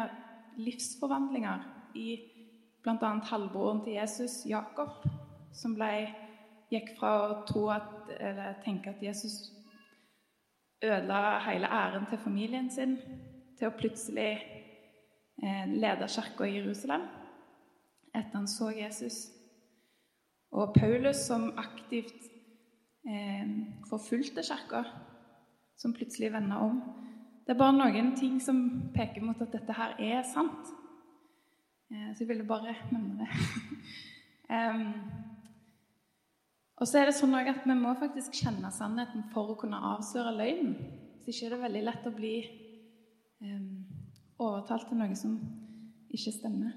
livsforvandlinger 0.57 1.65
i 1.95 2.09
bl.a. 2.83 3.11
halvbroren 3.31 3.83
til 3.85 3.93
Jesus, 3.93 4.43
Jakob, 4.47 5.05
som 5.53 5.75
ble, 5.75 6.09
gikk 6.73 6.95
fra 6.99 7.13
å 7.29 7.67
at, 7.71 8.13
tenke 8.65 8.91
at 8.91 9.03
Jesus 9.05 9.53
ødela 10.83 11.39
hele 11.47 11.67
æren 11.67 12.07
til 12.11 12.19
familien 12.19 12.71
sin, 12.71 12.97
til 13.59 13.69
å 13.69 13.77
plutselig 13.77 14.31
eh, 15.43 15.67
lede 15.69 16.09
kirka 16.11 16.49
i 16.49 16.57
Jerusalem 16.59 17.07
etter 18.13 18.37
han 18.37 18.49
så 18.49 18.71
Jesus. 18.77 19.31
Og 20.53 20.75
Paulus, 20.75 21.17
som 21.17 21.53
aktivt 21.57 22.29
eh, 23.09 23.49
forfulgte 23.89 24.45
kirka, 24.45 24.85
som 25.77 25.95
plutselig 25.97 26.33
vender 26.33 26.57
om. 26.57 26.83
Det 27.47 27.55
er 27.55 27.59
bare 27.59 27.79
noen 27.79 28.13
ting 28.17 28.37
som 28.43 28.59
peker 28.95 29.25
mot 29.25 29.41
at 29.43 29.55
dette 29.55 29.75
her 29.75 29.97
er 29.99 30.23
sant. 30.29 30.75
Eh, 31.91 32.13
så 32.13 32.23
jeg 32.25 32.29
ville 32.29 32.47
bare 32.49 32.77
nevne 32.93 33.25
det. 33.25 33.31
um, 34.57 35.32
og 36.81 36.89
så 36.89 36.99
er 36.99 37.09
det 37.09 37.17
sånn 37.17 37.35
at 37.37 37.67
vi 37.67 37.75
må 37.79 37.93
faktisk 38.01 38.35
kjenne 38.43 38.71
sannheten 38.75 39.27
for 39.35 39.53
å 39.53 39.59
kunne 39.61 39.81
avsløre 39.93 40.33
løgnen. 40.39 40.73
Hvis 41.23 41.37
ikke 41.37 41.51
er 41.51 41.55
det 41.55 41.65
veldig 41.67 41.83
lett 41.87 42.09
å 42.09 42.15
bli 42.17 42.37
um, 43.45 43.85
overtalt 44.43 44.89
til 44.89 44.99
noe 44.99 45.19
som 45.19 45.37
ikke 46.13 46.33
stemmer. 46.35 46.73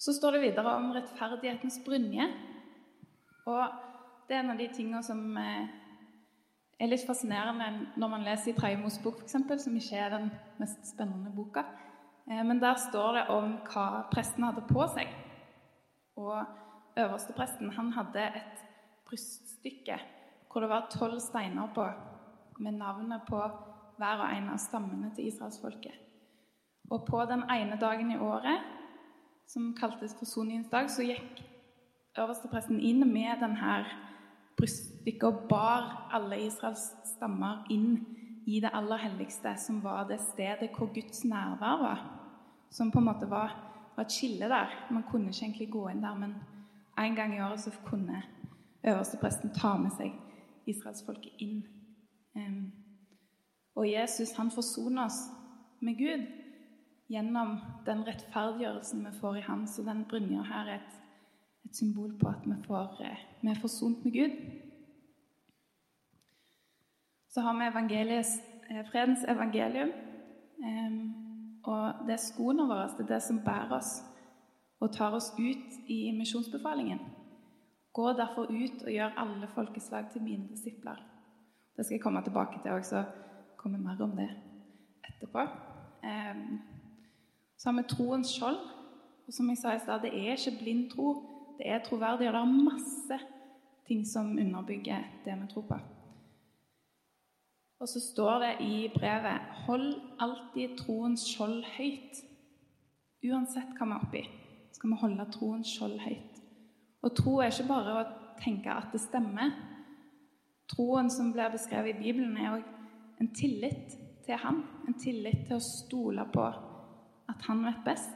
Så 0.00 0.12
står 0.16 0.36
det 0.36 0.42
videre 0.48 0.74
om 0.76 0.90
rettferdighetens 0.92 1.78
brynje. 1.86 2.26
Og 3.48 3.62
det 4.28 4.36
er 4.36 4.42
en 4.42 4.52
av 4.52 4.60
de 4.60 4.66
tingene 4.72 5.00
som 5.04 5.20
eh, 5.40 5.70
er 6.80 6.90
litt 6.90 7.06
fascinerende 7.06 7.70
når 8.00 8.12
man 8.12 8.26
leser 8.26 8.52
i 8.52 8.56
Tredje 8.58 8.80
Mosebok, 8.82 9.22
f.eks., 9.24 9.64
som 9.64 9.78
ikke 9.78 10.00
er 10.00 10.12
den 10.16 10.28
mest 10.60 10.90
spennende 10.90 11.32
boka. 11.32 11.64
Eh, 12.28 12.42
men 12.44 12.60
der 12.60 12.76
står 12.80 13.20
det 13.20 13.24
om 13.32 13.56
hva 13.70 13.86
presten 14.12 14.48
hadde 14.48 14.66
på 14.68 14.84
seg. 14.92 15.14
Og 16.20 16.36
øverstepresten 16.98 17.70
han 17.70 17.92
hadde 17.92 18.26
et 18.40 18.64
bryststykke 19.08 19.98
hvor 20.52 20.62
det 20.62 20.70
var 20.70 20.86
tolv 20.90 21.18
steiner 21.20 21.66
på, 21.74 21.84
med 22.58 22.72
navnet 22.72 23.22
på 23.28 23.40
hver 23.98 24.20
og 24.22 24.36
en 24.36 24.52
av 24.52 24.58
stammene 24.62 25.10
til 25.14 25.26
israelsfolket. 25.26 25.96
Og 26.90 27.06
på 27.08 27.24
den 27.26 27.42
ene 27.50 27.78
dagen 27.80 28.12
i 28.14 28.18
året 28.18 28.62
som 29.50 29.72
kaltes 29.74 30.14
forsoningens 30.18 30.70
dag, 30.70 30.90
så 30.90 31.02
gikk 31.02 31.42
øverstepresten 32.18 32.78
inn 32.80 33.02
med 33.10 33.42
denne 33.42 33.80
bryststykket 34.58 35.26
og 35.26 35.46
bar 35.50 35.88
alle 36.14 36.38
Israels 36.46 36.86
stammer 37.16 37.64
inn 37.74 37.98
i 38.46 38.60
det 38.60 38.70
aller 38.76 39.00
helligste, 39.02 39.56
som 39.58 39.82
var 39.82 40.06
det 40.08 40.20
stedet 40.22 40.70
hvor 40.76 40.92
Guds 40.94 41.24
nærvær 41.24 41.82
var. 41.82 42.02
Som 42.70 42.90
på 42.92 43.02
en 43.02 43.08
måte 43.08 43.26
var, 43.30 43.54
var 43.96 44.06
et 44.06 44.12
skille 44.12 44.48
der. 44.50 44.70
Man 44.90 45.06
kunne 45.10 45.32
ikke 45.32 45.46
egentlig 45.46 45.70
gå 45.72 45.88
inn 45.90 46.02
der, 46.04 46.14
men 46.18 46.34
en 46.98 47.14
gang 47.14 47.36
i 47.36 47.40
året 47.42 47.60
så 47.60 47.70
kunne 47.84 48.22
øverstepresten 48.84 49.54
ta 49.54 49.76
med 49.80 49.92
seg 49.96 50.12
israelsfolket 50.66 51.40
inn. 51.42 51.62
Og 53.74 53.90
Jesus 53.90 54.34
han 54.36 54.50
forsoner 54.50 55.06
oss 55.06 55.20
med 55.80 55.98
Gud 55.98 56.26
gjennom 57.10 57.56
den 57.86 58.04
rettferdiggjørelsen 58.06 59.04
vi 59.06 59.12
får 59.20 59.36
i 59.36 59.46
ham. 59.48 59.66
Så 59.66 59.82
den 59.82 60.04
brynja 60.08 60.42
her 60.48 60.70
er 60.70 60.80
et, 60.80 60.94
et, 61.64 61.76
symbol 61.76 62.14
på 62.18 62.28
at 62.28 62.46
vi, 62.46 62.56
får, 62.66 63.02
eh, 63.04 63.24
vi 63.42 63.50
er 63.50 63.60
forsont 63.60 64.04
med 64.04 64.12
Gud. 64.12 64.38
Så 67.28 67.40
har 67.40 67.58
vi 67.58 67.94
eh, 68.06 68.86
fredens 68.90 69.24
evangelium. 69.28 69.90
Og 71.64 72.06
det 72.06 72.12
er 72.12 72.20
skoene 72.20 72.66
våre, 72.68 72.88
det 72.96 73.06
er 73.06 73.14
det 73.14 73.22
som 73.22 73.40
bærer 73.44 73.72
oss 73.72 74.02
og 74.84 74.92
tar 74.92 75.16
oss 75.16 75.32
ut 75.38 75.76
i 75.88 76.12
misjonsbefalingen. 76.12 77.00
Gå 77.94 78.12
derfor 78.18 78.50
ut 78.50 78.82
og 78.84 78.92
gjør 78.92 79.18
alle 79.22 79.48
folkeslag 79.54 80.10
til 80.12 80.22
mine 80.22 80.48
disipler. 80.50 80.98
Det 81.76 81.86
skal 81.86 81.96
jeg 81.96 82.02
komme 82.02 82.22
tilbake 82.22 82.60
til 82.62 82.74
òg, 82.74 82.84
så 82.84 83.04
kommer 83.56 83.80
mer 83.80 84.02
om 84.04 84.12
det 84.18 84.28
etterpå. 85.08 85.46
Så 87.56 87.70
har 87.70 87.76
vi 87.78 87.86
troens 87.88 88.34
skjold. 88.36 88.60
Og 89.24 89.32
som 89.32 89.48
jeg 89.48 89.58
sa 89.58 89.72
i 89.72 89.80
stad, 89.80 90.02
det 90.04 90.12
er 90.12 90.36
ikke 90.36 90.58
blind 90.60 90.90
tro. 90.92 91.14
Det 91.58 91.70
er 91.70 91.80
troverdig, 91.86 92.28
og 92.28 92.34
det 92.34 92.42
er 92.42 92.64
masse 92.68 93.18
ting 93.88 94.04
som 94.06 94.36
underbygger 94.38 95.06
det 95.24 95.40
vi 95.40 95.50
tror 95.52 95.66
på. 95.70 95.78
Og 97.80 97.88
så 97.88 98.00
står 98.00 98.38
det 98.38 98.52
i 98.60 98.76
brevet 98.94 99.40
Hold 99.64 99.94
alltid 100.20 100.76
troens 100.78 101.24
skjold 101.30 101.62
høyt. 101.76 102.20
Uansett 103.24 103.72
hva 103.78 103.86
vi 103.88 103.94
er 103.96 104.04
oppi, 104.04 104.22
skal 104.84 104.92
vi 104.92 105.00
holde 105.00 105.24
troens 105.32 105.70
skjold 105.72 105.94
høyt. 106.04 106.40
Og 107.00 107.14
tro 107.16 107.38
er 107.40 107.48
ikke 107.48 107.70
bare 107.70 107.92
å 107.96 108.00
tenke 108.36 108.68
at 108.68 108.90
det 108.92 108.98
stemmer. 109.00 109.54
Troen 110.68 111.06
som 111.08 111.30
blir 111.32 111.54
beskrevet 111.54 111.94
i 111.94 112.02
Bibelen, 112.02 112.34
er 112.36 112.58
òg 112.58 112.66
en 113.22 113.30
tillit 113.32 113.94
til 114.26 114.36
ham. 114.42 114.58
En 114.84 114.98
tillit 115.00 115.46
til 115.48 115.56
å 115.56 115.64
stole 115.64 116.26
på 116.34 116.44
at 117.32 117.46
han 117.46 117.62
vet 117.64 117.80
best, 117.86 118.12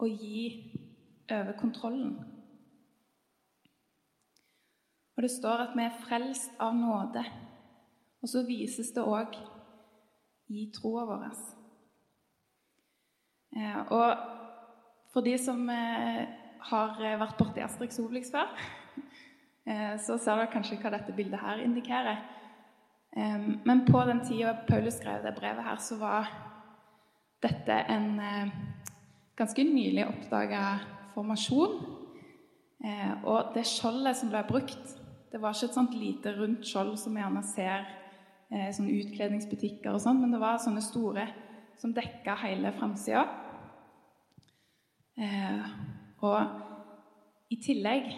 og 0.00 0.08
gi 0.08 0.46
over 1.28 1.52
kontrollen. 1.60 2.14
Og 5.12 5.26
det 5.26 5.30
står 5.34 5.66
at 5.66 5.74
vi 5.76 5.84
er 5.84 5.98
frelst 6.06 6.56
av 6.56 6.72
nåde. 6.78 7.26
Og 8.24 8.32
så 8.32 8.46
vises 8.48 8.94
det 8.96 9.04
òg 9.04 9.36
i 10.56 10.70
troa 10.72 11.04
vår. 11.12 11.28
Eh, 13.60 13.92
og 13.92 14.40
for 15.14 15.24
de 15.24 15.36
som 15.38 15.62
eh, 15.70 16.24
har 16.70 16.98
vært 16.98 17.38
borti 17.38 17.62
Asterix 17.62 18.00
Obelix 18.02 18.32
før, 18.34 18.50
eh, 19.70 19.94
så 20.02 20.18
ser 20.18 20.40
dere 20.40 20.50
kanskje 20.52 20.80
hva 20.82 20.92
dette 20.96 21.14
bildet 21.16 21.42
her 21.42 21.62
indikerer. 21.64 22.24
Men 23.14 23.84
på 23.86 24.00
den 24.08 24.24
tida 24.26 24.56
Paulus 24.66 24.96
skrev 24.98 25.20
det 25.22 25.36
brevet 25.36 25.62
her, 25.62 25.76
så 25.78 25.94
var 26.00 26.32
dette 27.46 27.76
en 27.94 28.16
ganske 29.38 29.66
nylig 29.68 30.02
oppdaga 30.08 30.62
formasjon. 31.12 31.76
Og 33.22 33.54
det 33.54 33.62
skjoldet 33.70 34.18
som 34.18 34.32
ble 34.32 34.42
brukt, 34.48 34.96
det 35.34 35.40
var 35.42 35.50
ikke 35.50 35.66
et 35.66 35.74
sånt 35.74 35.94
lite, 35.98 36.30
rundt 36.36 36.62
skjold 36.62 36.92
som 36.98 37.16
vi 37.16 37.18
gjerne 37.18 37.40
ser 37.48 37.86
eh, 38.54 38.68
sånne 38.70 38.92
utkledningsbutikker 39.00 39.90
og 39.90 40.02
sånn, 40.04 40.20
men 40.22 40.30
det 40.30 40.38
var 40.38 40.60
sånne 40.62 40.82
store 40.84 41.24
som 41.80 41.90
dekka 41.96 42.36
hele 42.44 42.70
framsida. 42.76 43.24
Eh, 45.14 45.66
og 46.26 47.52
i 47.52 47.58
tillegg 47.62 48.08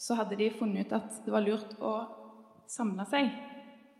så 0.00 0.16
hadde 0.18 0.38
de 0.40 0.52
funnet 0.56 0.88
ut 0.88 0.96
at 0.96 1.20
det 1.24 1.32
var 1.34 1.44
lurt 1.44 1.76
å 1.84 1.94
samle 2.70 3.04
seg 3.08 3.28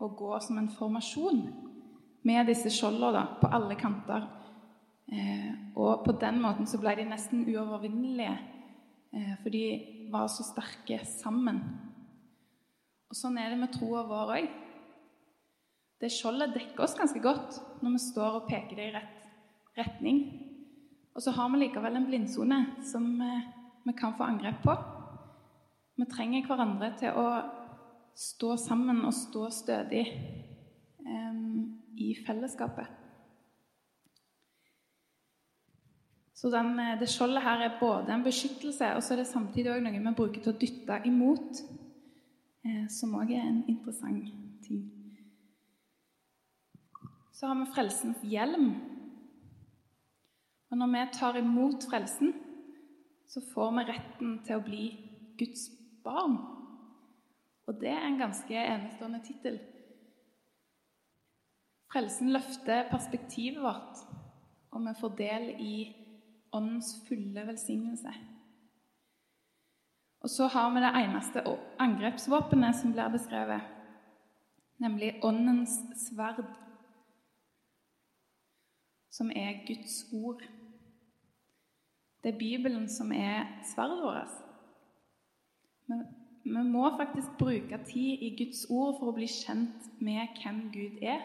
og 0.02 0.16
gå 0.19 0.38
som 0.43 0.59
en 0.59 0.71
formasjon 0.73 1.43
med 2.25 2.49
disse 2.49 2.73
skjoldene 2.73 3.25
på 3.40 3.50
alle 3.52 3.76
kanter. 3.78 4.25
Eh, 5.12 5.50
og 5.76 6.04
på 6.07 6.14
den 6.21 6.40
måten 6.43 6.69
så 6.69 6.81
ble 6.81 6.95
de 6.99 7.07
nesten 7.09 7.45
uovervinnelige, 7.45 8.37
eh, 9.12 9.35
for 9.43 9.52
de 9.52 9.64
var 10.12 10.31
så 10.33 10.47
sterke 10.47 11.02
sammen. 11.07 11.61
Og 13.11 13.19
Sånn 13.19 13.37
er 13.38 13.52
det 13.52 13.61
med 13.61 13.75
troa 13.76 14.07
vår 14.09 14.33
òg. 14.38 14.49
Det 16.00 16.11
skjoldet 16.11 16.57
dekker 16.57 16.85
oss 16.85 16.97
ganske 16.99 17.21
godt 17.23 17.61
når 17.83 17.95
vi 17.95 18.00
står 18.02 18.40
og 18.40 18.49
peker 18.49 18.76
det 18.76 18.88
i 18.88 18.95
rett 18.97 19.21
retning. 19.78 20.19
Og 21.14 21.23
så 21.23 21.30
har 21.30 21.50
vi 21.50 21.61
likevel 21.62 21.97
en 21.97 22.06
blindsone 22.09 22.59
som 22.83 23.06
eh, 23.23 23.47
vi 23.85 23.92
kan 23.94 24.16
få 24.18 24.26
angrep 24.26 24.64
på. 24.64 24.75
Vi 25.94 26.06
trenger 26.11 26.47
hverandre 26.49 26.90
til 26.99 27.14
å 27.14 27.28
stå 28.18 28.56
sammen 28.59 29.04
og 29.06 29.14
stå 29.14 29.47
stødig 29.54 30.02
um, 31.06 31.78
i 31.99 32.14
fellesskapet. 32.26 32.90
Så 36.35 36.50
den, 36.50 36.73
eh, 36.83 36.97
det 36.99 37.11
skjoldet 37.12 37.47
her 37.47 37.62
er 37.62 37.78
både 37.78 38.11
en 38.14 38.26
beskyttelse 38.26 38.90
og 38.97 39.06
så 39.06 39.14
er 39.14 39.23
det 39.23 39.30
samtidig 39.30 39.78
noe 39.85 39.94
vi 39.94 40.16
bruker 40.18 40.42
til 40.42 40.54
å 40.54 40.59
dytte 40.59 40.99
imot, 41.06 41.62
som 42.88 43.12
òg 43.18 43.28
er 43.37 43.42
en 43.44 43.59
interessant 43.68 44.30
ting. 44.64 44.87
Så 47.37 47.50
har 47.50 47.59
vi 47.59 47.66
frelsens 47.75 48.23
hjelm. 48.25 48.71
Og 50.75 50.78
når 50.78 50.88
vi 50.90 51.00
tar 51.14 51.37
imot 51.38 51.85
frelsen, 51.87 52.33
så 53.31 53.40
får 53.52 53.69
vi 53.76 53.82
retten 53.87 54.30
til 54.43 54.56
å 54.58 54.63
bli 54.67 54.87
Guds 55.39 55.69
barn. 56.02 56.32
Og 57.71 57.76
det 57.78 57.93
er 57.93 58.08
en 58.08 58.19
ganske 58.19 58.56
enestående 58.58 59.21
tittel. 59.23 59.60
Frelsen 61.93 62.32
løfter 62.34 62.89
perspektivet 62.89 63.63
vårt, 63.63 64.02
og 64.75 64.82
vi 64.89 64.97
får 64.99 65.15
del 65.21 65.47
i 65.63 65.76
Åndens 66.50 66.91
fulle 67.06 67.47
velsignelse. 67.47 68.17
Og 70.26 70.34
så 70.34 70.50
har 70.56 70.75
vi 70.75 70.82
det 70.82 70.93
eneste 71.04 71.47
angrepsvåpenet 71.87 72.82
som 72.82 72.99
blir 72.99 73.15
beskrevet, 73.15 73.63
nemlig 74.82 75.15
Åndens 75.23 75.78
sverd 76.08 76.43
som 79.15 79.30
er 79.30 79.63
Guds 79.67 80.02
ord. 80.13 80.43
Det 82.25 82.32
er 82.32 82.39
Bibelen 82.39 82.89
som 82.89 83.13
er 83.13 83.45
svaret 83.69 84.00
vårt. 84.00 84.37
Men 85.89 86.06
vi 86.45 86.63
må 86.73 86.87
faktisk 86.97 87.37
bruke 87.39 87.78
tid 87.84 88.23
i 88.25 88.30
Guds 88.39 88.63
ord 88.73 88.97
for 88.97 89.10
å 89.10 89.17
bli 89.17 89.28
kjent 89.28 89.91
med 90.00 90.39
hvem 90.41 90.63
Gud 90.73 91.02
er, 91.04 91.21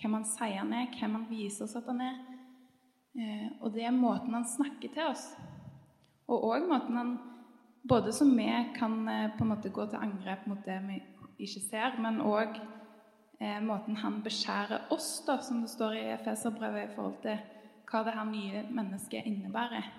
hvem 0.00 0.16
han 0.18 0.26
sier 0.26 0.58
han 0.58 0.74
er, 0.74 0.90
hvem 0.98 1.14
han 1.14 1.28
viser 1.30 1.68
oss 1.68 1.76
at 1.78 1.86
han 1.86 2.02
er. 2.02 2.18
Eh, 3.14 3.46
og 3.60 3.70
det 3.76 3.86
er 3.86 3.94
måten 3.94 4.34
han 4.34 4.46
snakker 4.48 4.88
til 4.88 5.04
oss 5.04 5.26
Og 6.32 6.46
òg 6.48 6.62
måten 6.64 6.96
han 6.96 7.10
Både 7.84 8.12
som 8.16 8.30
vi 8.32 8.46
kan 8.72 8.94
eh, 9.08 9.26
på 9.36 9.44
en 9.44 9.50
måte 9.52 9.70
gå 9.70 9.84
til 9.90 10.00
angrep 10.00 10.46
mot 10.48 10.64
det 10.64 10.78
vi 10.88 10.96
ikke 11.44 11.60
ser, 11.60 11.98
men 12.02 12.22
òg 12.22 12.56
eh, 12.56 13.58
måten 13.62 13.98
han 13.98 14.20
beskjærer 14.24 14.88
oss, 14.94 15.20
da, 15.26 15.38
som 15.42 15.60
det 15.62 15.70
står 15.70 15.98
i 15.98 16.04
Efeserbrevet, 16.14 16.88
i 16.88 16.94
forhold 16.94 17.18
til 17.24 17.40
hva 17.90 18.04
det 18.06 18.14
her 18.14 18.28
nye 18.30 18.62
mennesket 18.70 19.26
innebærer. 19.26 19.90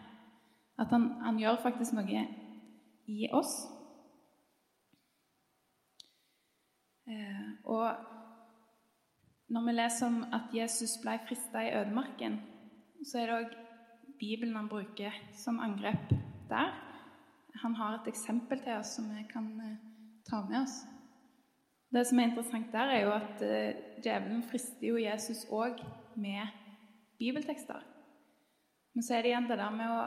At 0.80 0.94
han, 0.94 1.10
han 1.22 1.40
gjør 1.40 1.62
faktisk 1.64 1.96
noe 1.98 2.24
i 3.10 3.28
oss. 3.36 3.54
Eh, 7.08 7.50
og 7.70 7.90
når 9.54 9.66
vi 9.68 9.76
leser 9.76 10.08
om 10.08 10.24
at 10.34 10.56
Jesus 10.56 10.96
ble 11.04 11.18
frista 11.28 11.62
i 11.62 11.76
ødemarken, 11.78 12.40
så 13.06 13.20
er 13.20 13.30
det 13.30 13.40
òg 13.42 13.60
Bibelen 14.20 14.56
han 14.56 14.70
bruker 14.72 15.16
som 15.36 15.60
angrep 15.60 16.14
der. 16.50 16.72
Han 17.62 17.76
har 17.76 18.00
et 18.00 18.08
eksempel 18.14 18.62
til 18.64 18.80
oss 18.80 18.96
som 18.98 19.10
vi 19.12 19.26
kan 19.30 19.50
eh, 19.62 19.78
ta 20.30 20.42
med 20.48 20.62
oss. 20.64 20.82
Det 21.94 22.06
som 22.10 22.20
er 22.20 22.32
interessant 22.32 22.72
der, 22.74 22.90
er 22.90 23.04
jo 23.04 23.12
at 23.14 23.42
uh, 23.46 23.82
djevelen 24.02 24.42
frister 24.50 24.88
jo 24.88 24.96
Jesus 24.98 25.44
òg 25.54 25.78
med 26.18 26.48
bibeltekster. 27.22 27.84
Men 28.96 29.06
så 29.06 29.14
er 29.14 29.22
det 29.22 29.30
igjen 29.30 29.50
det 29.50 29.60
der 29.60 29.76
med 29.76 29.92
å, 29.94 30.00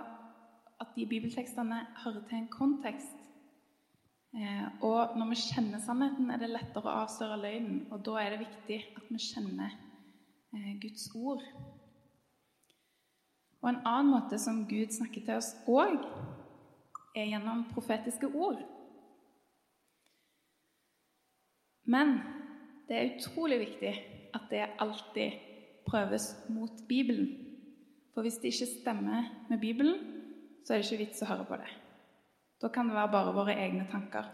at 0.80 0.92
de 0.96 1.06
bibeltekstene 1.08 1.86
hører 2.04 2.22
til 2.28 2.38
en 2.38 2.50
kontekst. 2.52 3.16
Eh, 4.36 4.66
og 4.84 5.16
når 5.16 5.30
vi 5.30 5.38
kjenner 5.40 5.80
sannheten, 5.80 6.30
er 6.30 6.40
det 6.42 6.50
lettere 6.52 6.90
å 6.90 7.02
avsløre 7.04 7.40
løgnen. 7.40 7.86
Og 7.94 8.02
da 8.04 8.18
er 8.20 8.34
det 8.34 8.42
viktig 8.44 8.80
at 8.98 9.08
vi 9.08 9.20
kjenner 9.22 9.72
eh, 9.72 10.72
Guds 10.82 11.08
ord. 11.16 11.44
Og 13.62 13.70
en 13.70 13.82
annen 13.88 14.12
måte 14.12 14.38
som 14.38 14.66
Gud 14.68 14.92
snakker 14.94 15.24
til 15.24 15.38
oss 15.38 15.54
òg, 15.66 16.02
er 17.16 17.30
gjennom 17.30 17.64
profetiske 17.72 18.28
ord. 18.28 18.60
Men 21.88 22.18
det 22.90 22.98
er 22.98 23.14
utrolig 23.14 23.58
viktig 23.62 23.94
at 24.36 24.50
det 24.50 24.66
alltid 24.82 25.38
prøves 25.86 26.28
mot 26.52 26.84
Bibelen. 26.88 27.30
For 28.12 28.26
hvis 28.26 28.36
det 28.42 28.52
ikke 28.52 28.68
stemmer 28.82 29.30
med 29.48 29.60
Bibelen, 29.60 30.15
så 30.66 30.74
er 30.74 30.80
det 30.82 30.88
ikke 30.88 31.04
vits 31.04 31.22
å 31.22 31.28
høre 31.30 31.46
på 31.46 31.58
det. 31.60 31.68
Da 32.58 32.70
kan 32.74 32.88
det 32.88 32.96
være 32.96 33.12
bare 33.12 33.34
våre 33.36 33.54
egne 33.54 33.84
tanker. 33.90 34.26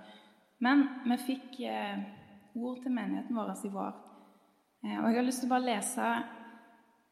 Men 0.65 0.87
vi 1.05 1.19
fikk 1.21 1.59
eh, 1.69 1.99
ord 2.57 2.79
til 2.81 2.95
menigheten 2.95 3.37
vår 3.37 3.53
i 3.53 3.73
vår. 3.73 3.99
Eh, 4.87 4.97
og 4.97 5.11
jeg 5.11 5.19
har 5.19 5.27
lyst 5.27 5.43
til 5.43 5.51
å 5.51 5.53
bare 5.53 5.67
lese 5.67 6.07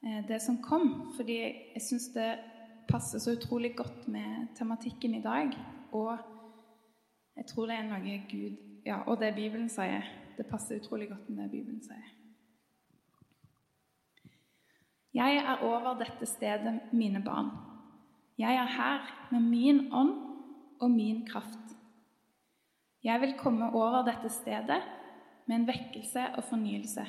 eh, 0.07 0.23
det 0.29 0.39
som 0.41 0.61
kom, 0.65 1.13
fordi 1.19 1.37
jeg 1.43 1.83
syns 1.85 2.09
det 2.15 2.31
passer 2.89 3.21
så 3.23 3.35
utrolig 3.37 3.75
godt 3.77 4.07
med 4.09 4.55
tematikken 4.57 5.19
i 5.19 5.23
dag. 5.25 5.53
Og 5.93 6.15
jeg 7.37 7.51
tror 7.53 7.69
det 7.69 7.77
er 7.77 7.89
noe 7.91 8.19
Gud 8.31 8.67
Ja, 8.87 9.03
og 9.05 9.19
det 9.21 9.35
Bibelen 9.37 9.69
sier. 9.69 10.07
Det 10.39 10.47
passer 10.49 10.79
utrolig 10.81 11.11
godt 11.11 11.29
med 11.29 11.43
det 11.43 11.51
Bibelen 11.53 11.83
sier. 11.85 12.07
Jeg 15.13 15.43
er 15.43 15.65
over 15.67 15.99
dette 15.99 16.25
stedet, 16.27 16.79
mine 16.97 17.21
barn. 17.21 17.51
Jeg 18.41 18.57
er 18.57 18.71
her 18.73 19.09
med 19.31 19.41
min 19.41 19.81
ånd 19.93 20.15
og 20.81 20.91
min 20.91 21.27
kraft. 21.29 21.75
Jeg 23.05 23.21
vil 23.21 23.35
komme 23.39 23.69
over 23.77 24.05
dette 24.05 24.29
stedet 24.33 24.81
med 25.47 25.57
en 25.57 25.67
vekkelse 25.69 26.25
og 26.37 26.45
fornyelse. 26.49 27.05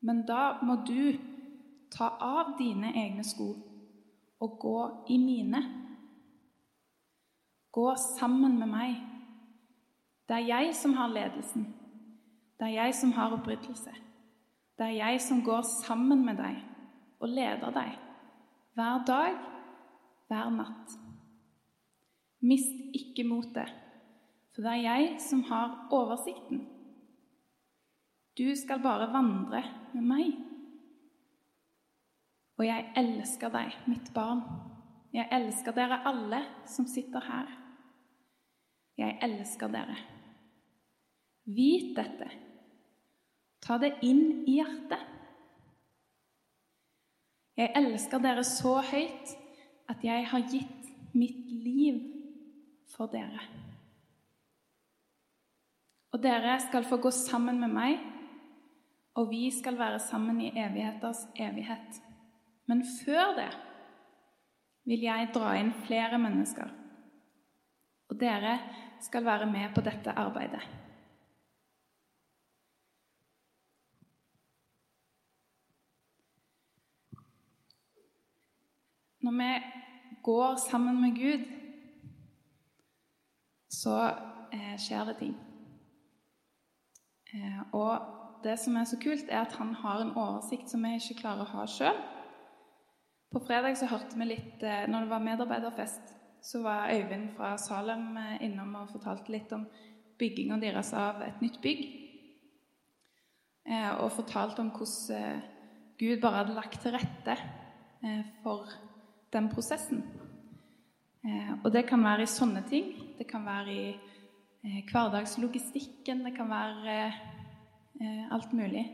Men 0.00 0.22
da 0.26 0.58
må 0.62 0.78
du 0.86 1.18
ta 1.90 2.12
av 2.22 2.54
dine 2.58 2.92
egne 2.94 3.24
sko 3.26 3.48
og 4.38 4.58
gå 4.62 4.78
i 5.10 5.18
mine. 5.18 5.62
Gå 7.74 7.88
sammen 8.18 8.58
med 8.58 8.70
meg. 8.70 8.96
Det 10.28 10.36
er 10.36 10.46
jeg 10.46 10.74
som 10.76 10.94
har 10.94 11.08
ledelsen 11.08 11.74
Det 12.58 12.66
er 12.66 12.74
jeg 12.84 12.94
som 12.94 13.12
har 13.12 13.32
oppriddelse. 13.32 13.92
Det 14.78 14.86
er 14.86 14.96
jeg 14.98 15.20
som 15.20 15.42
går 15.42 15.62
sammen 15.62 16.24
med 16.26 16.36
deg 16.38 16.58
og 17.20 17.28
leder 17.28 17.70
deg 17.74 17.94
hver 18.78 19.04
dag, 19.06 19.38
hver 20.28 20.50
natt. 20.54 20.96
Mist 22.44 22.94
ikke 22.94 23.24
motet, 23.26 23.70
for 24.54 24.62
det 24.62 24.74
er 24.76 24.84
jeg 24.84 25.14
som 25.22 25.42
har 25.48 25.88
oversikten. 25.94 26.66
Du 28.38 28.46
skal 28.56 28.82
bare 28.82 29.08
vandre 29.10 29.64
med 29.94 30.04
meg. 30.06 30.28
Og 32.58 32.66
jeg 32.66 32.92
elsker 32.98 33.50
deg, 33.54 33.74
mitt 33.90 34.12
barn. 34.14 34.44
Jeg 35.14 35.26
elsker 35.34 35.74
dere 35.74 36.02
alle 36.06 36.42
som 36.68 36.86
sitter 36.90 37.24
her. 37.26 37.50
Jeg 38.98 39.18
elsker 39.22 39.70
dere. 39.72 39.96
Vit 41.48 41.94
dette. 41.96 42.28
Ta 43.62 43.78
det 43.82 43.94
inn 44.06 44.44
i 44.46 44.58
hjertet. 44.58 45.02
Jeg 47.58 47.74
elsker 47.78 48.22
dere 48.22 48.44
så 48.46 48.76
høyt 48.86 49.37
at 49.88 50.04
jeg 50.04 50.26
har 50.30 50.44
gitt 50.50 51.14
mitt 51.16 51.48
liv 51.48 52.00
for 52.92 53.10
dere. 53.12 53.40
Og 56.12 56.22
dere 56.24 56.56
skal 56.64 56.86
få 56.88 56.98
gå 57.02 57.12
sammen 57.14 57.60
med 57.60 57.72
meg, 57.72 58.00
og 59.18 59.30
vi 59.32 59.48
skal 59.52 59.78
være 59.78 60.00
sammen 60.00 60.40
i 60.40 60.52
evigheters 60.54 61.24
evighet. 61.36 62.00
Men 62.68 62.84
før 63.04 63.34
det 63.36 63.50
vil 64.88 65.04
jeg 65.04 65.30
dra 65.34 65.54
inn 65.58 65.72
flere 65.84 66.20
mennesker, 66.20 66.68
og 68.08 68.20
dere 68.20 68.58
skal 69.04 69.24
være 69.24 69.48
med 69.50 69.74
på 69.74 69.84
dette 69.84 70.14
arbeidet. 70.16 70.62
Når 79.20 79.32
vi 79.38 79.52
går 80.22 80.56
sammen 80.70 81.00
med 81.00 81.16
Gud, 81.16 81.46
så 83.70 83.96
eh, 84.52 84.76
skjer 84.78 85.10
det 85.10 85.16
ting. 85.18 85.34
Eh, 87.34 87.60
og 87.72 88.44
det 88.44 88.54
som 88.62 88.76
er 88.78 88.86
så 88.86 88.98
kult, 89.02 89.26
er 89.28 89.42
at 89.42 89.56
han 89.58 89.74
har 89.74 90.04
en 90.04 90.14
oversikt 90.14 90.70
som 90.70 90.86
vi 90.86 90.94
ikke 91.00 91.18
klarer 91.22 91.42
å 91.44 91.50
ha 91.56 91.66
sjøl. 91.66 91.98
På 93.34 93.42
fredag 93.44 93.76
så 93.76 93.90
hørte 93.90 94.16
vi 94.16 94.30
litt 94.30 94.62
eh, 94.62 94.86
Når 94.88 95.04
det 95.04 95.10
var 95.10 95.26
medarbeiderfest, 95.26 96.14
så 96.42 96.62
var 96.62 96.94
Øyvind 96.94 97.32
fra 97.36 97.56
Salem 97.58 98.16
eh, 98.16 98.42
innom 98.46 98.74
og 98.78 98.92
fortalte 98.94 99.34
litt 99.34 99.52
om 99.52 99.66
bygginga 100.18 100.60
deres 100.62 100.94
av 100.96 101.22
et 101.26 101.42
nytt 101.42 101.58
bygg. 101.62 101.86
Eh, 103.68 103.92
og 103.98 104.14
fortalte 104.14 104.62
om 104.62 104.70
hvordan 104.70 105.16
eh, 105.18 105.46
Gud 105.98 106.20
bare 106.22 106.44
hadde 106.44 106.54
lagt 106.54 106.78
til 106.80 106.94
rette 106.94 107.34
for 108.44 108.70
den 109.32 109.48
prosessen. 109.52 110.02
Eh, 111.24 111.52
og 111.64 111.72
det 111.72 111.86
kan 111.88 112.04
være 112.04 112.24
i 112.24 112.30
sånne 112.30 112.62
ting. 112.68 112.92
Det 113.18 113.26
kan 113.28 113.44
være 113.46 113.74
i 113.74 113.86
eh, 113.92 114.82
hverdagslogistikken. 114.90 116.24
Det 116.26 116.34
kan 116.36 116.50
være 116.50 116.98
eh, 117.06 118.24
alt 118.34 118.52
mulig. 118.52 118.84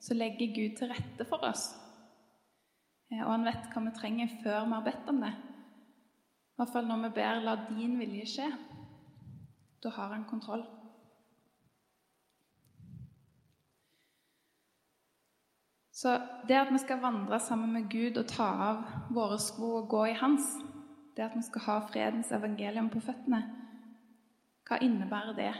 Så 0.00 0.14
legger 0.14 0.54
Gud 0.54 0.76
til 0.78 0.92
rette 0.92 1.26
for 1.28 1.44
oss. 1.48 1.72
Og 3.14 3.30
han 3.30 3.44
vet 3.46 3.68
hva 3.70 3.82
vi 3.84 3.92
trenger 3.94 4.38
før 4.42 4.64
vi 4.64 4.74
har 4.74 4.86
bedt 4.86 5.10
om 5.12 5.20
det. 5.22 5.32
I 5.34 6.60
hvert 6.60 6.72
fall 6.72 6.86
når 6.88 7.02
vi 7.02 7.10
ber 7.14 7.40
'la 7.40 7.54
din 7.68 7.98
vilje 7.98 8.24
skje'. 8.26 8.56
Da 9.82 9.90
har 9.90 10.08
han 10.14 10.24
kontroll. 10.24 10.64
Så 16.04 16.18
det 16.48 16.56
at 16.60 16.72
vi 16.72 16.78
skal 16.78 17.00
vandre 17.00 17.38
sammen 17.40 17.70
med 17.72 17.86
Gud 17.88 18.18
og 18.20 18.26
ta 18.28 18.44
av 18.44 18.80
våre 19.16 19.38
sko 19.40 19.70
og 19.78 19.86
gå 19.88 20.02
i 20.10 20.16
hans, 20.20 20.50
det 21.16 21.24
at 21.24 21.36
vi 21.38 21.40
skal 21.46 21.64
ha 21.64 21.76
fredens 21.88 22.32
evangelium 22.36 22.90
på 22.92 23.00
føttene, 23.00 23.40
hva 24.68 24.80
innebærer 24.84 25.38
det? 25.38 25.54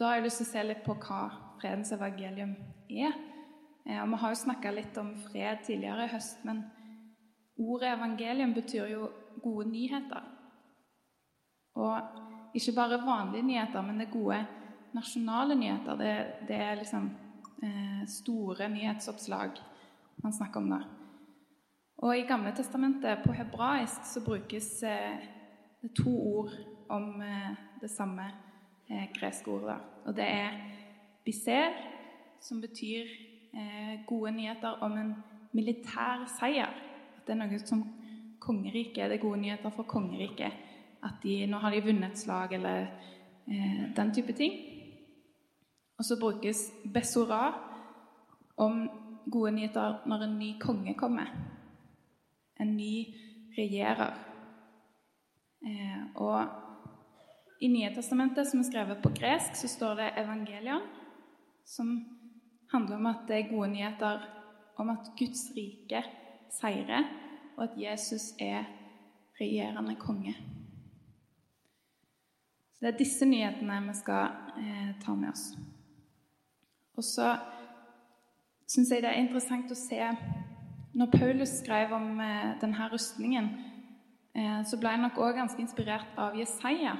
Da 0.00 0.08
har 0.08 0.16
jeg 0.16 0.30
lyst 0.30 0.40
til 0.40 0.48
å 0.48 0.52
se 0.54 0.64
litt 0.64 0.82
på 0.86 0.96
hva 0.96 1.20
fredens 1.60 1.92
evangelium 1.92 2.56
er. 2.88 3.20
Og 4.00 4.08
Vi 4.14 4.20
har 4.24 4.32
jo 4.32 4.42
snakka 4.46 4.72
litt 4.72 4.96
om 4.96 5.14
fred 5.28 5.60
tidligere 5.68 6.08
i 6.08 6.12
høst, 6.16 6.40
men 6.48 6.64
ordet 7.60 7.92
evangelium 7.98 8.56
betyr 8.56 8.94
jo 8.96 9.10
gode 9.44 9.68
nyheter. 9.76 10.24
Og 11.76 12.56
ikke 12.56 12.78
bare 12.80 13.04
vanlige 13.04 13.44
nyheter, 13.44 13.82
men 13.84 14.00
det 14.00 14.08
er 14.08 14.20
gode 14.20 14.46
nasjonale 14.96 15.54
nyheter. 15.54 16.00
Det, 16.00 16.14
det 16.48 16.62
er 16.64 16.80
liksom 16.80 17.10
eh, 17.10 17.29
store 18.08 18.68
nyhetsoppslag 18.72 19.58
man 20.22 20.32
snakker 20.32 20.60
om 20.60 20.70
da. 20.70 20.80
Og 22.00 22.18
I 22.18 22.24
Gamle 22.28 22.52
testamentet, 22.56 23.24
på 23.24 23.32
hebraisk, 23.32 24.04
så 24.04 24.22
brukes 24.24 24.82
eh, 24.82 25.20
det 25.82 25.92
to 25.96 26.12
ord 26.36 26.52
om 26.88 27.20
eh, 27.22 27.50
det 27.80 27.90
samme 27.90 28.24
eh, 28.88 29.08
greske 29.18 29.50
ordet. 29.50 29.76
Og 30.06 30.16
det 30.16 30.24
er 30.24 30.56
biser, 31.24 31.76
som 32.40 32.60
betyr 32.60 33.04
eh, 33.52 34.00
gode 34.06 34.32
nyheter 34.32 34.80
om 34.80 34.96
en 34.96 35.14
militær 35.52 36.24
seier. 36.38 36.72
At 37.16 37.26
det 37.26 37.36
er 37.36 37.42
noe 37.42 37.60
som 37.60 37.84
kongeriket, 38.40 39.10
det 39.10 39.18
er 39.18 39.26
gode 39.26 39.42
nyheter 39.42 39.76
for 39.76 39.88
kongeriket. 39.88 40.56
At 41.04 41.20
de, 41.22 41.44
nå 41.46 41.60
har 41.60 41.72
de 41.72 41.84
vunnet 41.84 42.16
slag, 42.18 42.56
eller 42.56 42.88
eh, 43.44 43.84
den 43.96 44.14
type 44.16 44.32
ting. 44.32 44.56
Og 46.00 46.04
så 46.08 46.16
brukes 46.16 46.70
Besora 46.94 47.52
om 48.56 48.86
gode 49.28 49.50
nyheter 49.52 49.98
når 50.08 50.22
en 50.24 50.38
ny 50.38 50.54
konge 50.60 50.94
kommer. 50.96 51.28
En 52.60 52.70
ny 52.76 53.04
regjerer. 53.56 54.14
Eh, 55.60 56.02
og 56.16 56.46
i 57.60 57.68
Nye 57.68 57.90
testamentet, 57.92 58.48
som 58.48 58.62
er 58.62 58.68
skrevet 58.70 59.02
på 59.02 59.12
gresk, 59.12 59.58
så 59.60 59.68
står 59.68 59.98
det 59.98 60.06
evangelion, 60.22 60.86
som 61.68 61.90
handler 62.72 62.96
om 62.96 63.08
at 63.10 63.26
det 63.28 63.36
er 63.36 63.50
gode 63.50 63.68
nyheter 63.74 64.24
om 64.80 64.90
at 64.94 65.10
Guds 65.18 65.50
rike 65.56 66.00
seirer, 66.56 67.04
og 67.58 67.66
at 67.66 67.76
Jesus 67.76 68.30
er 68.40 68.64
regjerende 69.40 69.98
konge. 70.00 70.32
Så 72.72 72.86
Det 72.86 72.94
er 72.94 72.98
disse 72.98 73.28
nyhetene 73.28 73.82
vi 73.90 73.98
skal 74.00 74.32
eh, 74.56 74.96
ta 75.04 75.12
med 75.14 75.34
oss. 75.34 75.52
Og 77.00 77.04
så 77.04 77.32
syns 78.68 78.90
jeg 78.92 79.00
det 79.00 79.08
er 79.08 79.22
interessant 79.22 79.72
å 79.72 79.78
se 79.78 79.98
Når 80.92 81.12
Paulus 81.14 81.52
skrev 81.62 81.94
om 81.96 82.18
eh, 82.20 82.56
denne 82.60 82.88
rustningen, 82.90 83.46
eh, 84.34 84.58
så 84.66 84.76
ble 84.76 84.90
jeg 84.90 85.00
nok 85.04 85.20
òg 85.22 85.36
ganske 85.38 85.62
inspirert 85.62 86.18
av 86.18 86.34
Jesaja. 86.34 86.96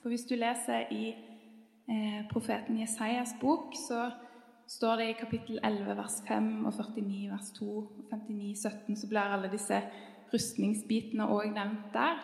For 0.00 0.12
hvis 0.12 0.24
du 0.30 0.36
leser 0.38 0.86
i 0.94 1.10
eh, 1.10 2.20
profeten 2.30 2.78
Jesajas 2.78 3.34
bok, 3.40 3.74
så 3.74 4.06
står 4.70 5.02
det 5.02 5.08
i 5.10 5.18
kapittel 5.18 5.58
11 5.66 5.98
vers 5.98 6.20
5 6.28 6.50
og 6.62 6.78
49 6.78 7.32
vers 7.34 7.50
2 7.58 7.70
og 7.74 7.90
59 8.14 8.54
17, 8.62 9.00
så 9.02 9.10
blir 9.10 9.34
alle 9.34 9.50
disse 9.52 9.82
rustningsbitene 10.32 11.26
òg 11.26 11.50
nevnt 11.58 11.90
der. 11.92 12.22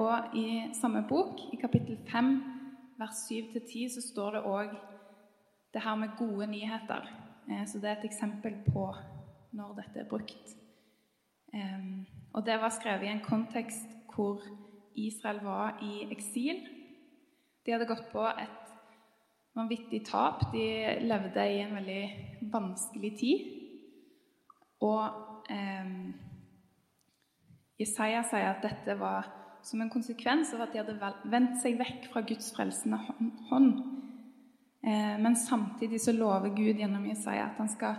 Og 0.00 0.32
i 0.40 0.46
samme 0.80 1.04
bok, 1.06 1.44
i 1.52 1.60
kapittel 1.60 2.00
5 2.08 2.32
vers 3.00 3.26
7-10, 3.28 3.92
så 3.94 4.08
står 4.08 4.38
det 4.38 4.48
òg 4.48 4.72
det 5.74 5.82
her 5.84 5.98
med 5.98 6.16
gode 6.18 6.46
nyheter. 6.50 7.06
Eh, 7.50 7.66
så 7.66 7.78
det 7.78 7.90
er 7.90 7.98
et 7.98 8.10
eksempel 8.10 8.56
på 8.72 8.88
når 9.52 9.76
dette 9.80 10.04
er 10.04 10.10
brukt. 10.10 10.56
Og 12.32 12.44
det 12.46 12.60
var 12.62 12.70
skrevet 12.70 13.08
i 13.08 13.10
en 13.10 13.24
kontekst 13.24 13.88
hvor 14.14 14.44
Israel 14.94 15.40
var 15.42 15.80
i 15.82 16.04
eksil. 16.12 16.60
De 17.66 17.72
hadde 17.74 17.88
gått 17.88 18.06
på 18.12 18.22
et 18.22 18.70
vanvittig 19.58 20.04
tap. 20.06 20.46
De 20.52 20.66
levde 21.02 21.46
i 21.50 21.60
en 21.64 21.74
veldig 21.78 22.02
vanskelig 22.52 23.12
tid. 23.18 23.46
Og 24.86 25.50
eh, 25.52 25.92
sier 27.80 28.22
at 28.22 28.64
dette 28.64 28.96
var 29.00 29.28
som 29.66 29.82
en 29.82 29.92
konsekvens 29.92 30.54
av 30.56 30.64
at 30.64 30.72
de 30.72 30.80
hadde 30.80 31.12
vendt 31.28 31.58
seg 31.60 31.76
vekk 31.80 32.08
fra 32.12 32.22
Guds 32.24 32.52
frelsende 32.56 33.00
hånd. 33.50 33.74
Eh, 34.82 35.20
men 35.20 35.36
samtidig 35.36 36.00
så 36.00 36.12
lover 36.12 36.48
Gud 36.48 36.78
gjennom 36.80 37.04
Jesaja 37.06 37.50
at 37.50 37.58
han 37.60 37.68
skal 37.68 37.98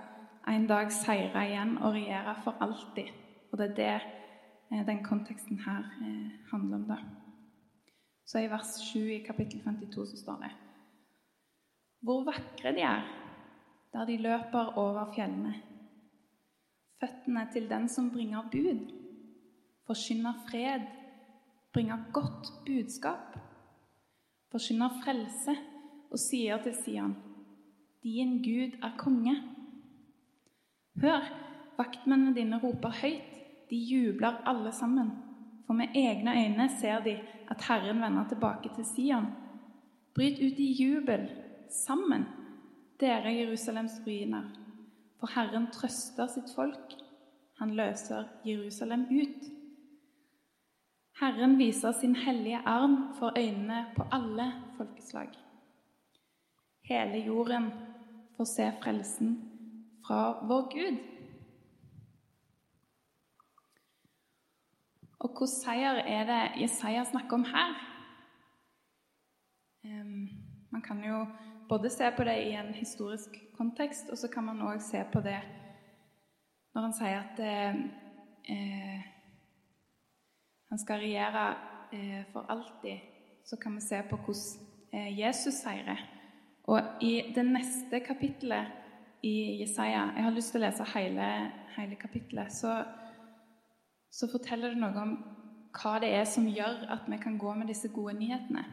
en 0.49 0.65
dag 0.67 0.89
seire 0.93 1.43
igjen 1.45 1.75
og 1.77 1.93
regjere 1.93 2.33
for 2.41 2.57
alltid. 2.63 3.11
Og 3.51 3.59
det 3.59 3.67
er 3.69 3.75
det 3.77 4.79
eh, 4.79 4.85
den 4.87 5.03
konteksten 5.05 5.59
her 5.61 5.85
eh, 6.01 6.31
handler 6.51 6.79
om. 6.79 6.87
da. 6.89 6.97
Så 8.25 8.41
i 8.41 8.49
vers 8.49 8.79
7 8.81 8.99
i 8.99 9.23
kapittel 9.25 9.61
52 9.61 10.07
så 10.09 10.17
står 10.17 10.39
det 10.41 10.51
Hvor 12.01 12.23
vakre 12.25 12.73
de 12.73 12.81
er, 12.81 13.05
der 13.93 14.05
de 14.05 14.17
løper 14.17 14.77
over 14.77 15.13
fjellene. 15.13 15.53
Føttene 16.99 17.47
til 17.53 17.69
den 17.69 17.89
som 17.89 18.11
bringer 18.11 18.49
bud, 18.51 18.89
forkynner 19.85 20.33
fred, 20.49 20.81
bringer 21.73 22.09
godt 22.13 22.65
budskap. 22.65 23.37
forkynner 24.51 24.89
frelse 25.03 25.55
og 26.11 26.19
sier 26.19 26.59
til 26.63 26.75
Sian, 26.75 27.15
din 28.03 28.37
Gud 28.43 28.77
er 28.83 28.95
konge. 28.99 29.35
Hør, 31.01 31.27
vaktmennene 31.77 32.35
dine 32.35 32.59
roper 32.59 32.93
høyt, 33.01 33.27
de 33.69 33.77
jubler 33.77 34.41
alle 34.49 34.71
sammen. 34.75 35.11
For 35.65 35.73
med 35.73 35.95
egne 35.95 36.33
øyne 36.35 36.69
ser 36.81 37.03
de 37.03 37.19
at 37.49 37.63
Herren 37.67 38.01
vender 38.01 38.27
tilbake 38.27 38.69
til 38.75 38.85
Sian. 38.85 39.29
Bryt 40.15 40.41
ut 40.43 40.59
i 40.59 40.71
jubel, 40.83 41.29
sammen, 41.69 42.25
dere 42.99 43.31
Jerusalems 43.37 44.01
ruiner. 44.07 44.49
For 45.19 45.31
Herren 45.35 45.69
trøster 45.71 46.27
sitt 46.27 46.51
folk. 46.55 46.97
Han 47.59 47.75
løser 47.77 48.23
Jerusalem 48.45 49.05
ut. 49.11 49.47
Herren 51.21 51.57
viser 51.57 51.91
sin 51.91 52.15
hellige 52.15 52.59
arm 52.65 53.13
for 53.19 53.31
øynene 53.37 53.85
på 53.95 54.03
alle 54.11 54.51
folkeslag. 54.77 55.29
Hele 56.81 57.25
jorden 57.25 57.71
får 58.37 58.45
se 58.45 58.71
frelsen 58.81 59.37
fra 60.07 60.45
vår 60.47 60.67
Gud. 60.73 60.99
Og 65.21 65.29
hvilken 65.29 65.51
seier 65.53 66.01
er 66.09 66.25
det 66.25 66.61
Jesaja 66.63 67.03
snakker 67.05 67.37
om 67.37 67.43
her? 67.45 67.73
Man 70.71 70.81
kan 70.81 71.03
jo 71.03 71.25
både 71.69 71.89
se 71.89 72.11
på 72.17 72.23
det 72.23 72.37
i 72.47 72.53
en 72.57 72.73
historisk 72.73 73.37
kontekst, 73.57 74.09
og 74.09 74.17
så 74.17 74.27
kan 74.27 74.43
man 74.43 74.61
òg 74.61 74.81
se 74.81 75.03
på 75.13 75.21
det 75.21 75.39
når 76.73 76.81
han 76.81 76.93
sier 76.95 77.17
at 77.19 77.39
eh, 77.43 79.07
han 80.71 80.79
skal 80.79 81.03
regjere 81.03 81.45
eh, 81.91 82.21
for 82.31 82.47
alltid, 82.49 82.99
så 83.45 83.59
kan 83.59 83.75
vi 83.75 83.81
se 83.83 83.99
på 84.09 84.15
hvordan 84.15 84.67
eh, 84.93 85.19
Jesus 85.19 85.53
seirer. 85.53 85.99
Og 86.69 87.01
i 87.01 87.33
det 87.35 87.45
neste 87.45 87.99
kapittelet 88.05 88.77
i 89.25 89.61
Jesaja 89.61 90.11
Jeg 90.15 90.23
har 90.23 90.33
lyst 90.33 90.53
til 90.53 90.61
å 90.61 90.65
lese 90.65 90.85
hele, 90.95 91.27
hele 91.75 91.97
kapittelet. 91.99 92.53
Så, 92.53 92.73
så 94.11 94.29
forteller 94.31 94.73
det 94.73 94.81
noe 94.81 95.05
om 95.05 95.15
hva 95.71 95.95
det 96.03 96.11
er 96.13 96.25
som 96.27 96.47
gjør 96.49 96.85
at 96.91 97.07
vi 97.07 97.17
kan 97.21 97.37
gå 97.39 97.53
med 97.55 97.71
disse 97.71 97.89
gode 97.93 98.17
nyhetene. 98.19 98.63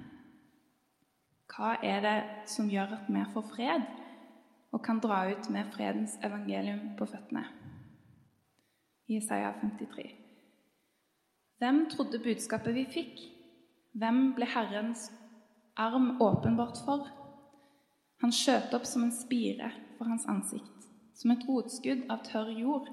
Hva 1.48 1.76
er 1.82 2.02
det 2.04 2.18
som 2.50 2.68
gjør 2.70 2.96
at 2.98 3.08
vi 3.08 3.24
får 3.32 3.46
fred 3.54 3.86
og 4.74 4.82
kan 4.84 5.00
dra 5.00 5.22
ut 5.30 5.48
med 5.50 5.70
fredens 5.72 6.18
evangelium 6.24 6.94
på 6.98 7.06
føttene? 7.08 7.46
Jesaja 9.08 9.54
53. 9.62 10.10
Hvem 11.58 11.86
trodde 11.90 12.20
budskapet 12.22 12.74
vi 12.76 12.84
fikk? 12.92 13.22
Hvem 13.98 14.34
ble 14.36 14.46
Herrens 14.46 15.08
arm 15.76 16.20
åpenbart 16.22 16.82
for? 16.84 17.08
Han 18.22 18.34
skjøt 18.34 18.74
opp 18.74 18.86
som 18.88 19.04
en 19.06 19.14
spire 19.14 19.70
for 19.98 20.10
hans 20.10 20.26
ansikt, 20.30 20.88
som 21.14 21.30
et 21.34 21.44
rotskudd 21.46 22.06
av 22.10 22.24
tørr 22.26 22.50
jord. 22.58 22.88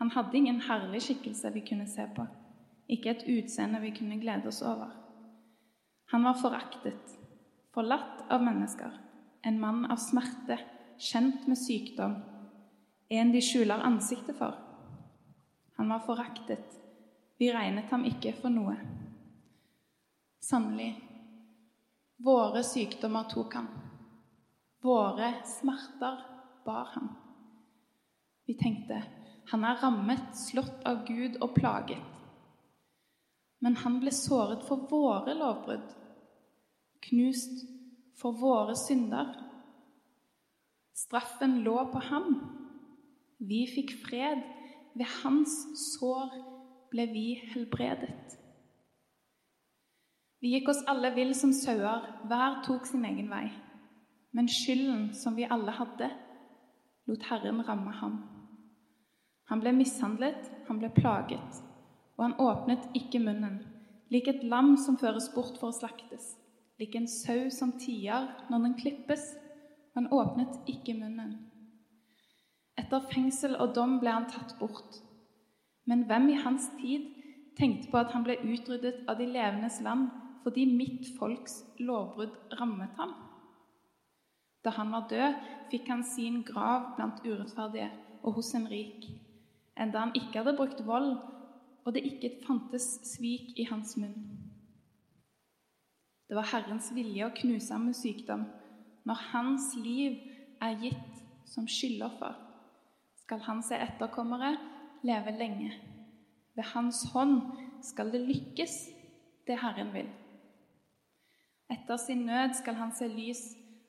Han 0.00 0.12
hadde 0.14 0.38
ingen 0.38 0.62
herlig 0.64 1.02
skikkelse 1.04 1.52
vi 1.54 1.64
kunne 1.68 1.86
se 1.90 2.06
på, 2.16 2.24
ikke 2.88 3.12
et 3.12 3.26
utseende 3.28 3.82
vi 3.84 3.92
kunne 3.96 4.20
glede 4.22 4.48
oss 4.48 4.62
over. 4.64 4.92
Han 6.12 6.24
var 6.24 6.40
foraktet, 6.40 7.16
forlatt 7.76 8.24
av 8.32 8.44
mennesker, 8.44 8.92
en 9.44 9.60
mann 9.60 9.84
av 9.92 10.00
smerte, 10.00 10.58
kjent 10.98 11.46
med 11.50 11.60
sykdom, 11.60 12.16
en 13.12 13.32
de 13.32 13.40
skjuler 13.44 13.84
ansiktet 13.84 14.36
for. 14.38 14.56
Han 15.76 15.92
var 15.92 16.04
foraktet, 16.06 16.78
vi 17.36 17.52
regnet 17.52 17.90
ham 17.92 18.06
ikke 18.08 18.32
for 18.40 18.52
noe. 18.52 18.76
Sannelig, 20.44 20.92
våre 22.24 22.62
sykdommer 22.64 23.28
tok 23.28 23.58
han. 23.58 23.68
Våre 24.84 25.32
smerter 25.48 26.18
bar 26.64 26.90
han. 26.92 27.08
Vi 28.44 28.56
tenkte 28.60 28.98
han 29.48 29.64
er 29.64 29.80
rammet, 29.80 30.32
slått 30.36 30.84
av 30.88 31.04
Gud 31.08 31.36
og 31.44 31.54
plaget. 31.56 32.00
Men 33.64 33.76
han 33.80 33.98
ble 34.00 34.12
såret 34.12 34.64
for 34.68 34.86
våre 34.90 35.34
lovbrudd, 35.36 35.86
knust 37.08 37.64
for 38.20 38.36
våre 38.40 38.76
synder. 38.76 39.34
Straffen 40.96 41.60
lå 41.64 41.76
på 41.92 42.00
ham. 42.08 42.28
Vi 43.40 43.64
fikk 43.68 43.96
fred 44.04 44.44
ved 44.94 45.08
hans 45.22 45.56
sår 45.94 46.32
ble 46.92 47.08
vi 47.12 47.26
helbredet. 47.52 48.38
Vi 50.44 50.52
gikk 50.52 50.68
oss 50.72 50.84
alle 50.88 51.10
vill 51.16 51.32
som 51.36 51.52
sauer, 51.56 52.04
hver 52.28 52.60
tok 52.66 52.84
sin 52.88 53.04
egen 53.08 53.30
vei. 53.32 53.48
Men 54.34 54.50
skylden 54.50 55.12
som 55.14 55.36
vi 55.38 55.46
alle 55.46 55.70
hadde, 55.70 56.08
lot 57.06 57.22
Herren 57.30 57.62
ramme 57.62 57.92
ham. 58.00 58.16
Han 59.50 59.60
ble 59.62 59.74
mishandlet, 59.76 60.48
han 60.66 60.80
ble 60.80 60.90
plaget, 60.96 61.60
og 62.16 62.24
han 62.24 62.36
åpnet 62.42 62.88
ikke 62.98 63.20
munnen, 63.22 63.60
lik 64.10 64.28
et 64.30 64.42
lam 64.42 64.74
som 64.80 64.98
føres 64.98 65.28
bort 65.34 65.58
for 65.60 65.70
å 65.70 65.76
slaktes, 65.76 66.32
lik 66.80 66.96
en 66.98 67.06
sau 67.10 67.46
som 67.52 67.76
tier 67.78 68.30
når 68.50 68.66
den 68.66 68.78
klippes, 68.80 69.26
og 69.92 70.00
han 70.00 70.12
åpnet 70.18 70.70
ikke 70.72 70.96
munnen. 70.98 71.36
Etter 72.80 73.04
fengsel 73.12 73.54
og 73.62 73.76
dom 73.76 74.00
ble 74.02 74.10
han 74.16 74.26
tatt 74.30 74.56
bort. 74.58 74.98
Men 75.86 76.06
hvem 76.08 76.32
i 76.32 76.40
hans 76.42 76.66
tid 76.80 77.06
tenkte 77.58 77.92
på 77.92 78.00
at 78.00 78.10
han 78.16 78.24
ble 78.26 78.40
utryddet 78.42 79.04
av 79.06 79.20
de 79.20 79.28
levendes 79.30 79.78
land 79.84 80.08
fordi 80.42 80.66
mitt 80.68 81.06
folks 81.20 81.62
lovbrudd 81.78 82.34
rammet 82.58 82.98
ham? 82.98 83.14
Da 84.64 84.72
han 84.78 84.92
var 84.92 85.08
død, 85.10 85.36
fikk 85.70 85.88
han 85.92 86.04
sin 86.04 86.42
grav 86.46 86.94
blant 86.96 87.20
urettferdige 87.26 87.90
og 88.22 88.38
hos 88.38 88.54
en 88.56 88.66
rik, 88.70 89.04
enda 89.76 90.06
han 90.06 90.14
ikke 90.16 90.40
hadde 90.40 90.56
brukt 90.56 90.80
vold, 90.86 91.16
og 91.84 91.94
det 91.94 92.04
ikke 92.08 92.38
fantes 92.46 92.86
svik 93.04 93.58
i 93.60 93.66
hans 93.68 93.96
munn. 94.00 94.14
Det 96.28 96.36
var 96.38 96.48
Herrens 96.54 96.88
vilje 96.96 97.26
å 97.26 97.34
knuse 97.36 97.74
ham 97.74 97.90
med 97.90 97.98
sykdom. 97.98 98.46
Når 99.04 99.26
hans 99.34 99.74
liv 99.76 100.16
er 100.64 100.78
gitt 100.80 101.20
som 101.44 101.68
skyldoffer, 101.68 102.38
skal 103.20 103.44
hans 103.44 103.68
etterkommere 103.76 104.54
leve 105.04 105.34
lenge. 105.36 105.72
Ved 106.54 106.64
Hans 106.70 107.02
hånd 107.12 107.40
skal 107.82 108.12
det 108.12 108.22
lykkes, 108.24 108.74
det 109.46 109.58
Herren 109.60 109.92
vil. 109.92 110.08
Etter 111.72 111.98
sin 111.98 112.24
nød 112.28 112.54
skal 112.60 112.76
han 112.78 112.92
se 112.94 113.08
lys, 113.10 113.42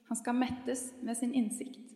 han 0.08 0.18
skal 0.18 0.38
mettes 0.38 0.94
med 1.02 1.18
sin 1.18 1.34
innsikt. 1.34 1.94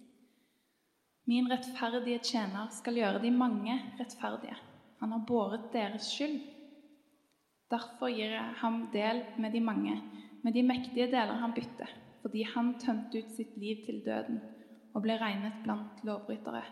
Min 1.29 1.49
rettferdige 1.51 2.23
tjener 2.25 2.71
skal 2.73 2.97
gjøre 2.97 3.21
de 3.21 3.31
mange 3.31 3.75
rettferdige. 3.99 4.57
Han 4.99 5.11
har 5.13 5.25
båret 5.27 5.69
deres 5.73 6.09
skyld. 6.09 6.39
Derfor 7.69 8.09
gir 8.09 8.33
jeg 8.33 8.55
ham 8.63 8.87
del 8.93 9.21
med 9.37 9.53
de 9.53 9.61
mange, 9.61 9.99
med 10.43 10.53
de 10.53 10.63
mektige 10.65 11.05
deler 11.11 11.37
han 11.37 11.53
bytter, 11.53 11.91
fordi 12.23 12.43
han 12.55 12.73
tømte 12.81 13.21
ut 13.21 13.35
sitt 13.35 13.57
liv 13.61 13.85
til 13.85 14.01
døden 14.05 14.41
og 14.95 15.03
ble 15.05 15.19
regnet 15.21 15.61
blant 15.63 16.01
lovbrytere. 16.03 16.63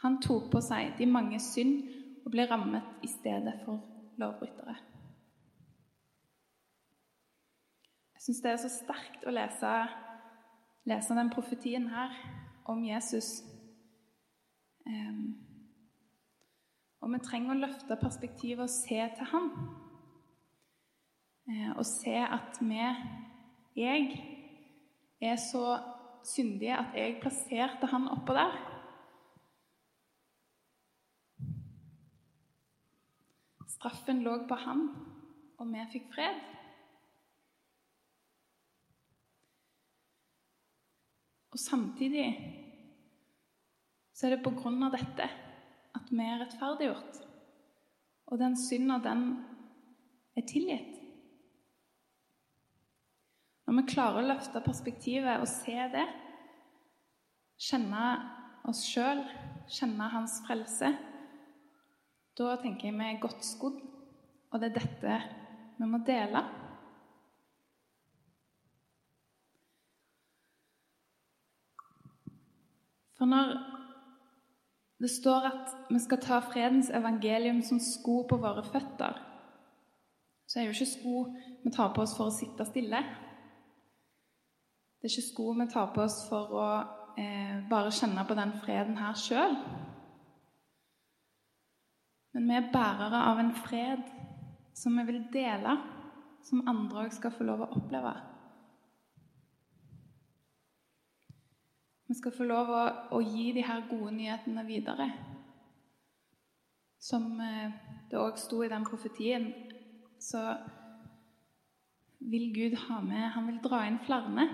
Han 0.00 0.16
tok 0.24 0.48
på 0.54 0.62
seg 0.64 0.94
de 0.96 1.06
mange 1.06 1.38
synd 1.44 1.82
og 2.24 2.32
ble 2.32 2.46
rammet 2.48 3.04
i 3.04 3.10
stedet 3.10 3.58
for 3.66 3.84
lovbrytere. 4.20 4.78
Jeg 8.20 8.24
syns 8.24 8.40
det 8.44 8.50
er 8.50 8.58
så 8.60 8.68
sterkt 8.68 9.22
å 9.24 9.32
lese, 9.32 9.68
lese 10.84 11.14
den 11.16 11.30
profetien 11.32 11.86
her 11.88 12.12
om 12.68 12.82
Jesus. 12.84 13.30
Um, 14.84 15.38
og 17.00 17.14
vi 17.14 17.20
trenger 17.24 17.54
å 17.54 17.62
løfte 17.62 17.96
perspektivet 18.02 18.66
og 18.66 18.74
se 18.74 18.98
til 19.16 19.30
ham. 19.30 19.48
Uh, 21.48 21.72
og 21.78 21.80
se 21.88 22.12
at 22.20 22.60
vi, 22.60 22.82
jeg, 23.80 24.20
er 25.24 25.40
så 25.40 25.64
syndige 26.20 26.76
at 26.76 27.00
jeg 27.00 27.16
plasserte 27.24 27.88
han 27.88 28.04
oppå 28.18 28.36
der. 28.36 28.62
Straffen 33.80 34.20
lå 34.28 34.42
på 34.44 34.64
ham, 34.68 34.88
og 35.56 35.72
vi 35.72 35.90
fikk 35.96 36.12
fred. 36.12 36.59
Og 41.50 41.58
samtidig 41.58 42.28
så 44.14 44.26
er 44.26 44.36
det 44.36 44.44
på 44.44 44.52
grunn 44.54 44.82
av 44.86 44.94
dette 44.94 45.26
at 45.96 46.10
vi 46.12 46.22
er 46.22 46.42
rettferdiggjort. 46.42 47.20
Og 48.30 48.38
den 48.38 48.56
synda, 48.58 49.00
den 49.02 49.24
er 50.38 50.46
tilgitt. 50.46 50.98
Når 53.66 53.80
vi 53.80 53.90
klarer 53.92 54.20
å 54.20 54.28
løfte 54.28 54.62
perspektivet 54.64 55.42
og 55.42 55.48
se 55.50 55.76
det, 55.92 56.06
kjenne 57.60 58.04
oss 58.70 58.82
sjøl, 58.86 59.22
kjenne 59.70 60.08
Hans 60.10 60.40
frelse, 60.46 60.90
da 62.38 62.56
tenker 62.62 62.88
jeg 62.88 62.96
vi 62.98 63.06
er 63.08 63.22
godt 63.22 63.44
skodd, 63.46 63.82
og 64.50 64.62
det 64.62 64.70
er 64.70 64.78
dette 64.78 65.18
vi 65.78 65.88
må 65.88 66.00
dele. 66.06 66.42
For 73.20 73.28
når 73.28 73.50
det 75.00 75.10
står 75.12 75.46
at 75.50 75.72
vi 75.90 75.98
skal 76.00 76.20
ta 76.24 76.38
fredens 76.40 76.88
evangelium 76.88 77.58
som 77.62 77.76
sko 77.84 78.22
på 78.28 78.38
våre 78.40 78.62
føtter, 78.64 79.18
så 80.48 80.58
er 80.58 80.64
jo 80.64 80.72
ikke 80.72 80.86
sko 80.88 81.16
vi 81.60 81.72
tar 81.76 81.92
på 81.92 82.00
oss 82.00 82.14
for 82.16 82.30
å 82.30 82.32
sitte 82.32 82.64
stille. 82.64 83.02
Det 84.96 85.04
er 85.04 85.12
ikke 85.12 85.26
sko 85.26 85.52
vi 85.60 85.68
tar 85.68 85.92
på 85.92 86.00
oss 86.06 86.16
for 86.30 86.56
å 86.62 86.66
eh, 87.20 87.60
bare 87.68 87.92
kjenne 87.92 88.24
på 88.24 88.38
den 88.40 88.56
freden 88.64 88.96
her 88.96 89.20
sjøl. 89.20 89.60
Men 92.32 92.48
vi 92.48 92.56
er 92.56 92.72
bærere 92.72 93.24
av 93.34 93.44
en 93.44 93.52
fred 93.68 94.08
som 94.80 94.96
vi 94.96 95.10
vil 95.12 95.26
dele, 95.32 95.76
som 96.48 96.64
andre 96.72 97.04
òg 97.04 97.12
skal 97.20 97.36
få 97.36 97.44
lov 97.44 97.68
å 97.68 97.72
oppleve. 97.76 98.16
Vi 102.10 102.14
skal 102.18 102.32
få 102.34 102.42
lov 102.42 102.70
å, 102.74 102.78
å 103.14 103.18
gi 103.22 103.52
de 103.54 103.62
her 103.62 103.84
gode 103.86 104.10
nyhetene 104.16 104.64
videre. 104.66 105.04
Som 106.98 107.36
eh, 107.38 107.70
det 108.10 108.18
òg 108.18 108.40
sto 108.42 108.64
i 108.66 108.70
den 108.72 108.82
profetien, 108.82 109.46
så 110.18 110.42
vil 112.18 112.50
Gud 112.50 112.74
ha 112.88 112.98
med 113.06 113.30
Han 113.36 113.46
vil 113.46 113.62
dra 113.62 113.84
inn 113.86 114.00
flere. 114.02 114.48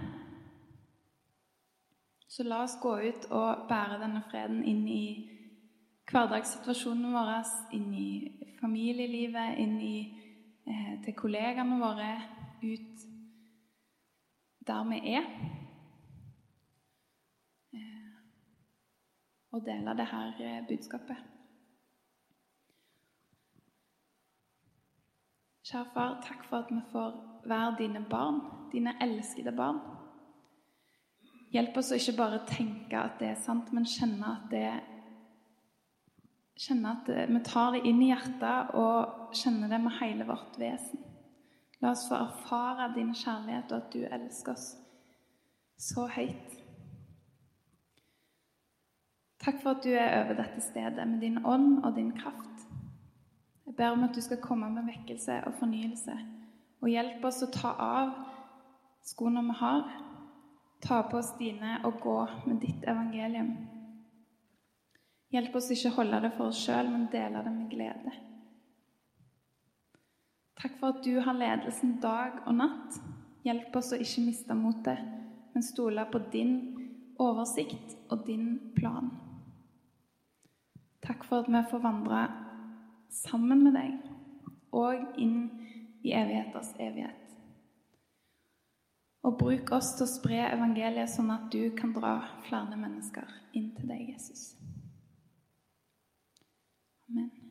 Så 2.28 2.44
la 2.44 2.60
oss 2.66 2.76
gå 2.82 2.92
ut 3.08 3.24
og 3.32 3.64
bære 3.72 4.02
denne 4.04 4.20
freden 4.28 4.60
inn 4.60 4.84
i 4.92 5.02
hverdagssituasjonen 6.12 7.16
vår, 7.16 7.36
inn 7.72 7.92
i 7.96 8.08
familielivet, 8.60 9.56
inn 9.64 9.78
i, 9.80 9.98
eh, 10.68 10.98
til 11.08 11.16
kollegaene 11.16 11.80
våre, 11.80 12.16
ut 12.60 13.06
der 14.68 14.90
vi 14.92 15.06
er. 15.16 15.64
Og 19.56 19.64
dele 19.66 19.94
det 19.96 20.06
her 20.10 20.40
eh, 20.44 20.62
budskapet. 20.68 21.16
Kjære 25.66 25.86
far, 25.94 26.18
takk 26.22 26.44
for 26.46 26.62
at 26.62 26.70
vi 26.70 26.82
får 26.92 27.14
være 27.48 27.76
dine 27.78 28.04
barn, 28.10 28.40
dine 28.72 28.94
elskede 29.02 29.54
barn. 29.56 29.80
Hjelp 31.54 31.78
oss 31.80 31.90
å 31.90 31.98
ikke 31.98 32.18
bare 32.18 32.44
tenke 32.46 33.00
at 33.00 33.18
det 33.18 33.32
er 33.32 33.40
sant, 33.42 33.72
men 33.74 33.88
kjenne 33.88 34.36
at 34.36 34.52
det 34.52 34.68
Kjenne 36.56 36.88
at 36.88 37.08
vi 37.28 37.40
tar 37.44 37.74
det 37.74 37.82
inn 37.84 37.98
i 38.00 38.06
hjertet 38.08 38.70
og 38.80 39.34
kjenner 39.36 39.68
det 39.68 39.76
med 39.76 39.92
hele 39.98 40.24
vårt 40.24 40.54
vesen. 40.56 41.02
La 41.84 41.90
oss 41.90 42.06
få 42.08 42.16
erfare 42.16 42.86
din 42.94 43.10
kjærlighet 43.12 43.74
og 43.74 43.82
at 43.82 43.90
du 43.92 44.06
elsker 44.08 44.54
oss 44.54 44.70
så 45.76 46.06
høyt. 46.08 46.65
Takk 49.46 49.60
for 49.62 49.76
at 49.76 49.84
du 49.84 49.92
er 49.94 50.24
over 50.24 50.34
dette 50.34 50.58
stedet 50.58 51.04
med 51.06 51.20
din 51.22 51.38
ånd 51.46 51.84
og 51.84 51.92
din 51.94 52.10
kraft. 52.18 52.64
Jeg 53.66 53.76
ber 53.78 53.92
om 53.94 54.02
at 54.02 54.14
du 54.16 54.18
skal 54.20 54.40
komme 54.42 54.66
med 54.74 54.88
vekkelse 54.88 55.36
og 55.46 55.54
fornyelse 55.60 56.16
og 56.82 56.88
hjelpe 56.90 57.28
oss 57.28 57.44
å 57.46 57.48
ta 57.54 57.70
av 57.78 58.10
skoene 59.06 59.44
vi 59.46 59.54
har, 59.60 59.84
ta 60.82 60.98
på 61.06 61.20
oss 61.20 61.30
dine 61.38 61.76
og 61.86 62.00
gå 62.02 62.16
med 62.48 62.58
ditt 62.64 62.82
evangelium. 62.90 63.52
Hjelp 65.30 65.54
oss 65.60 65.70
ikke 65.70 65.92
å 65.92 65.96
holde 66.00 66.20
det 66.24 66.32
for 66.34 66.50
oss 66.50 66.62
sjøl, 66.64 66.90
men 66.90 67.06
dele 67.12 67.42
det 67.46 67.52
med 67.52 67.70
glede. 67.70 68.14
Takk 70.58 70.74
for 70.80 70.90
at 70.90 71.04
du 71.06 71.20
har 71.22 71.38
ledelsen 71.38 72.00
dag 72.02 72.42
og 72.48 72.58
natt. 72.58 72.98
Hjelp 73.46 73.78
oss 73.78 73.92
å 73.94 74.00
ikke 74.02 74.26
miste 74.26 74.58
motet, 74.58 75.06
men 75.54 75.66
stole 75.66 76.02
på 76.10 76.22
din 76.34 76.58
oversikt 77.22 77.94
og 78.10 78.26
din 78.26 78.50
plan. 78.74 79.14
Takk 81.06 81.24
for 81.28 81.44
at 81.44 81.48
vi 81.48 81.62
får 81.70 81.82
vandre 81.84 82.24
sammen 83.14 83.62
med 83.62 83.76
deg 83.78 83.94
og 84.76 85.20
inn 85.22 85.38
i 86.02 86.12
evigheters 86.14 86.74
evighet. 86.82 87.22
Og 89.26 89.38
bruk 89.38 89.72
oss 89.74 89.94
til 89.98 90.06
å 90.06 90.10
spre 90.10 90.42
evangeliet, 90.50 91.10
sånn 91.10 91.32
at 91.34 91.48
du 91.50 91.70
kan 91.78 91.94
dra 91.96 92.18
flere 92.46 92.78
mennesker 92.78 93.26
inn 93.58 93.72
til 93.74 93.90
deg, 93.90 94.12
Jesus. 94.12 94.52
Amen. 97.10 97.45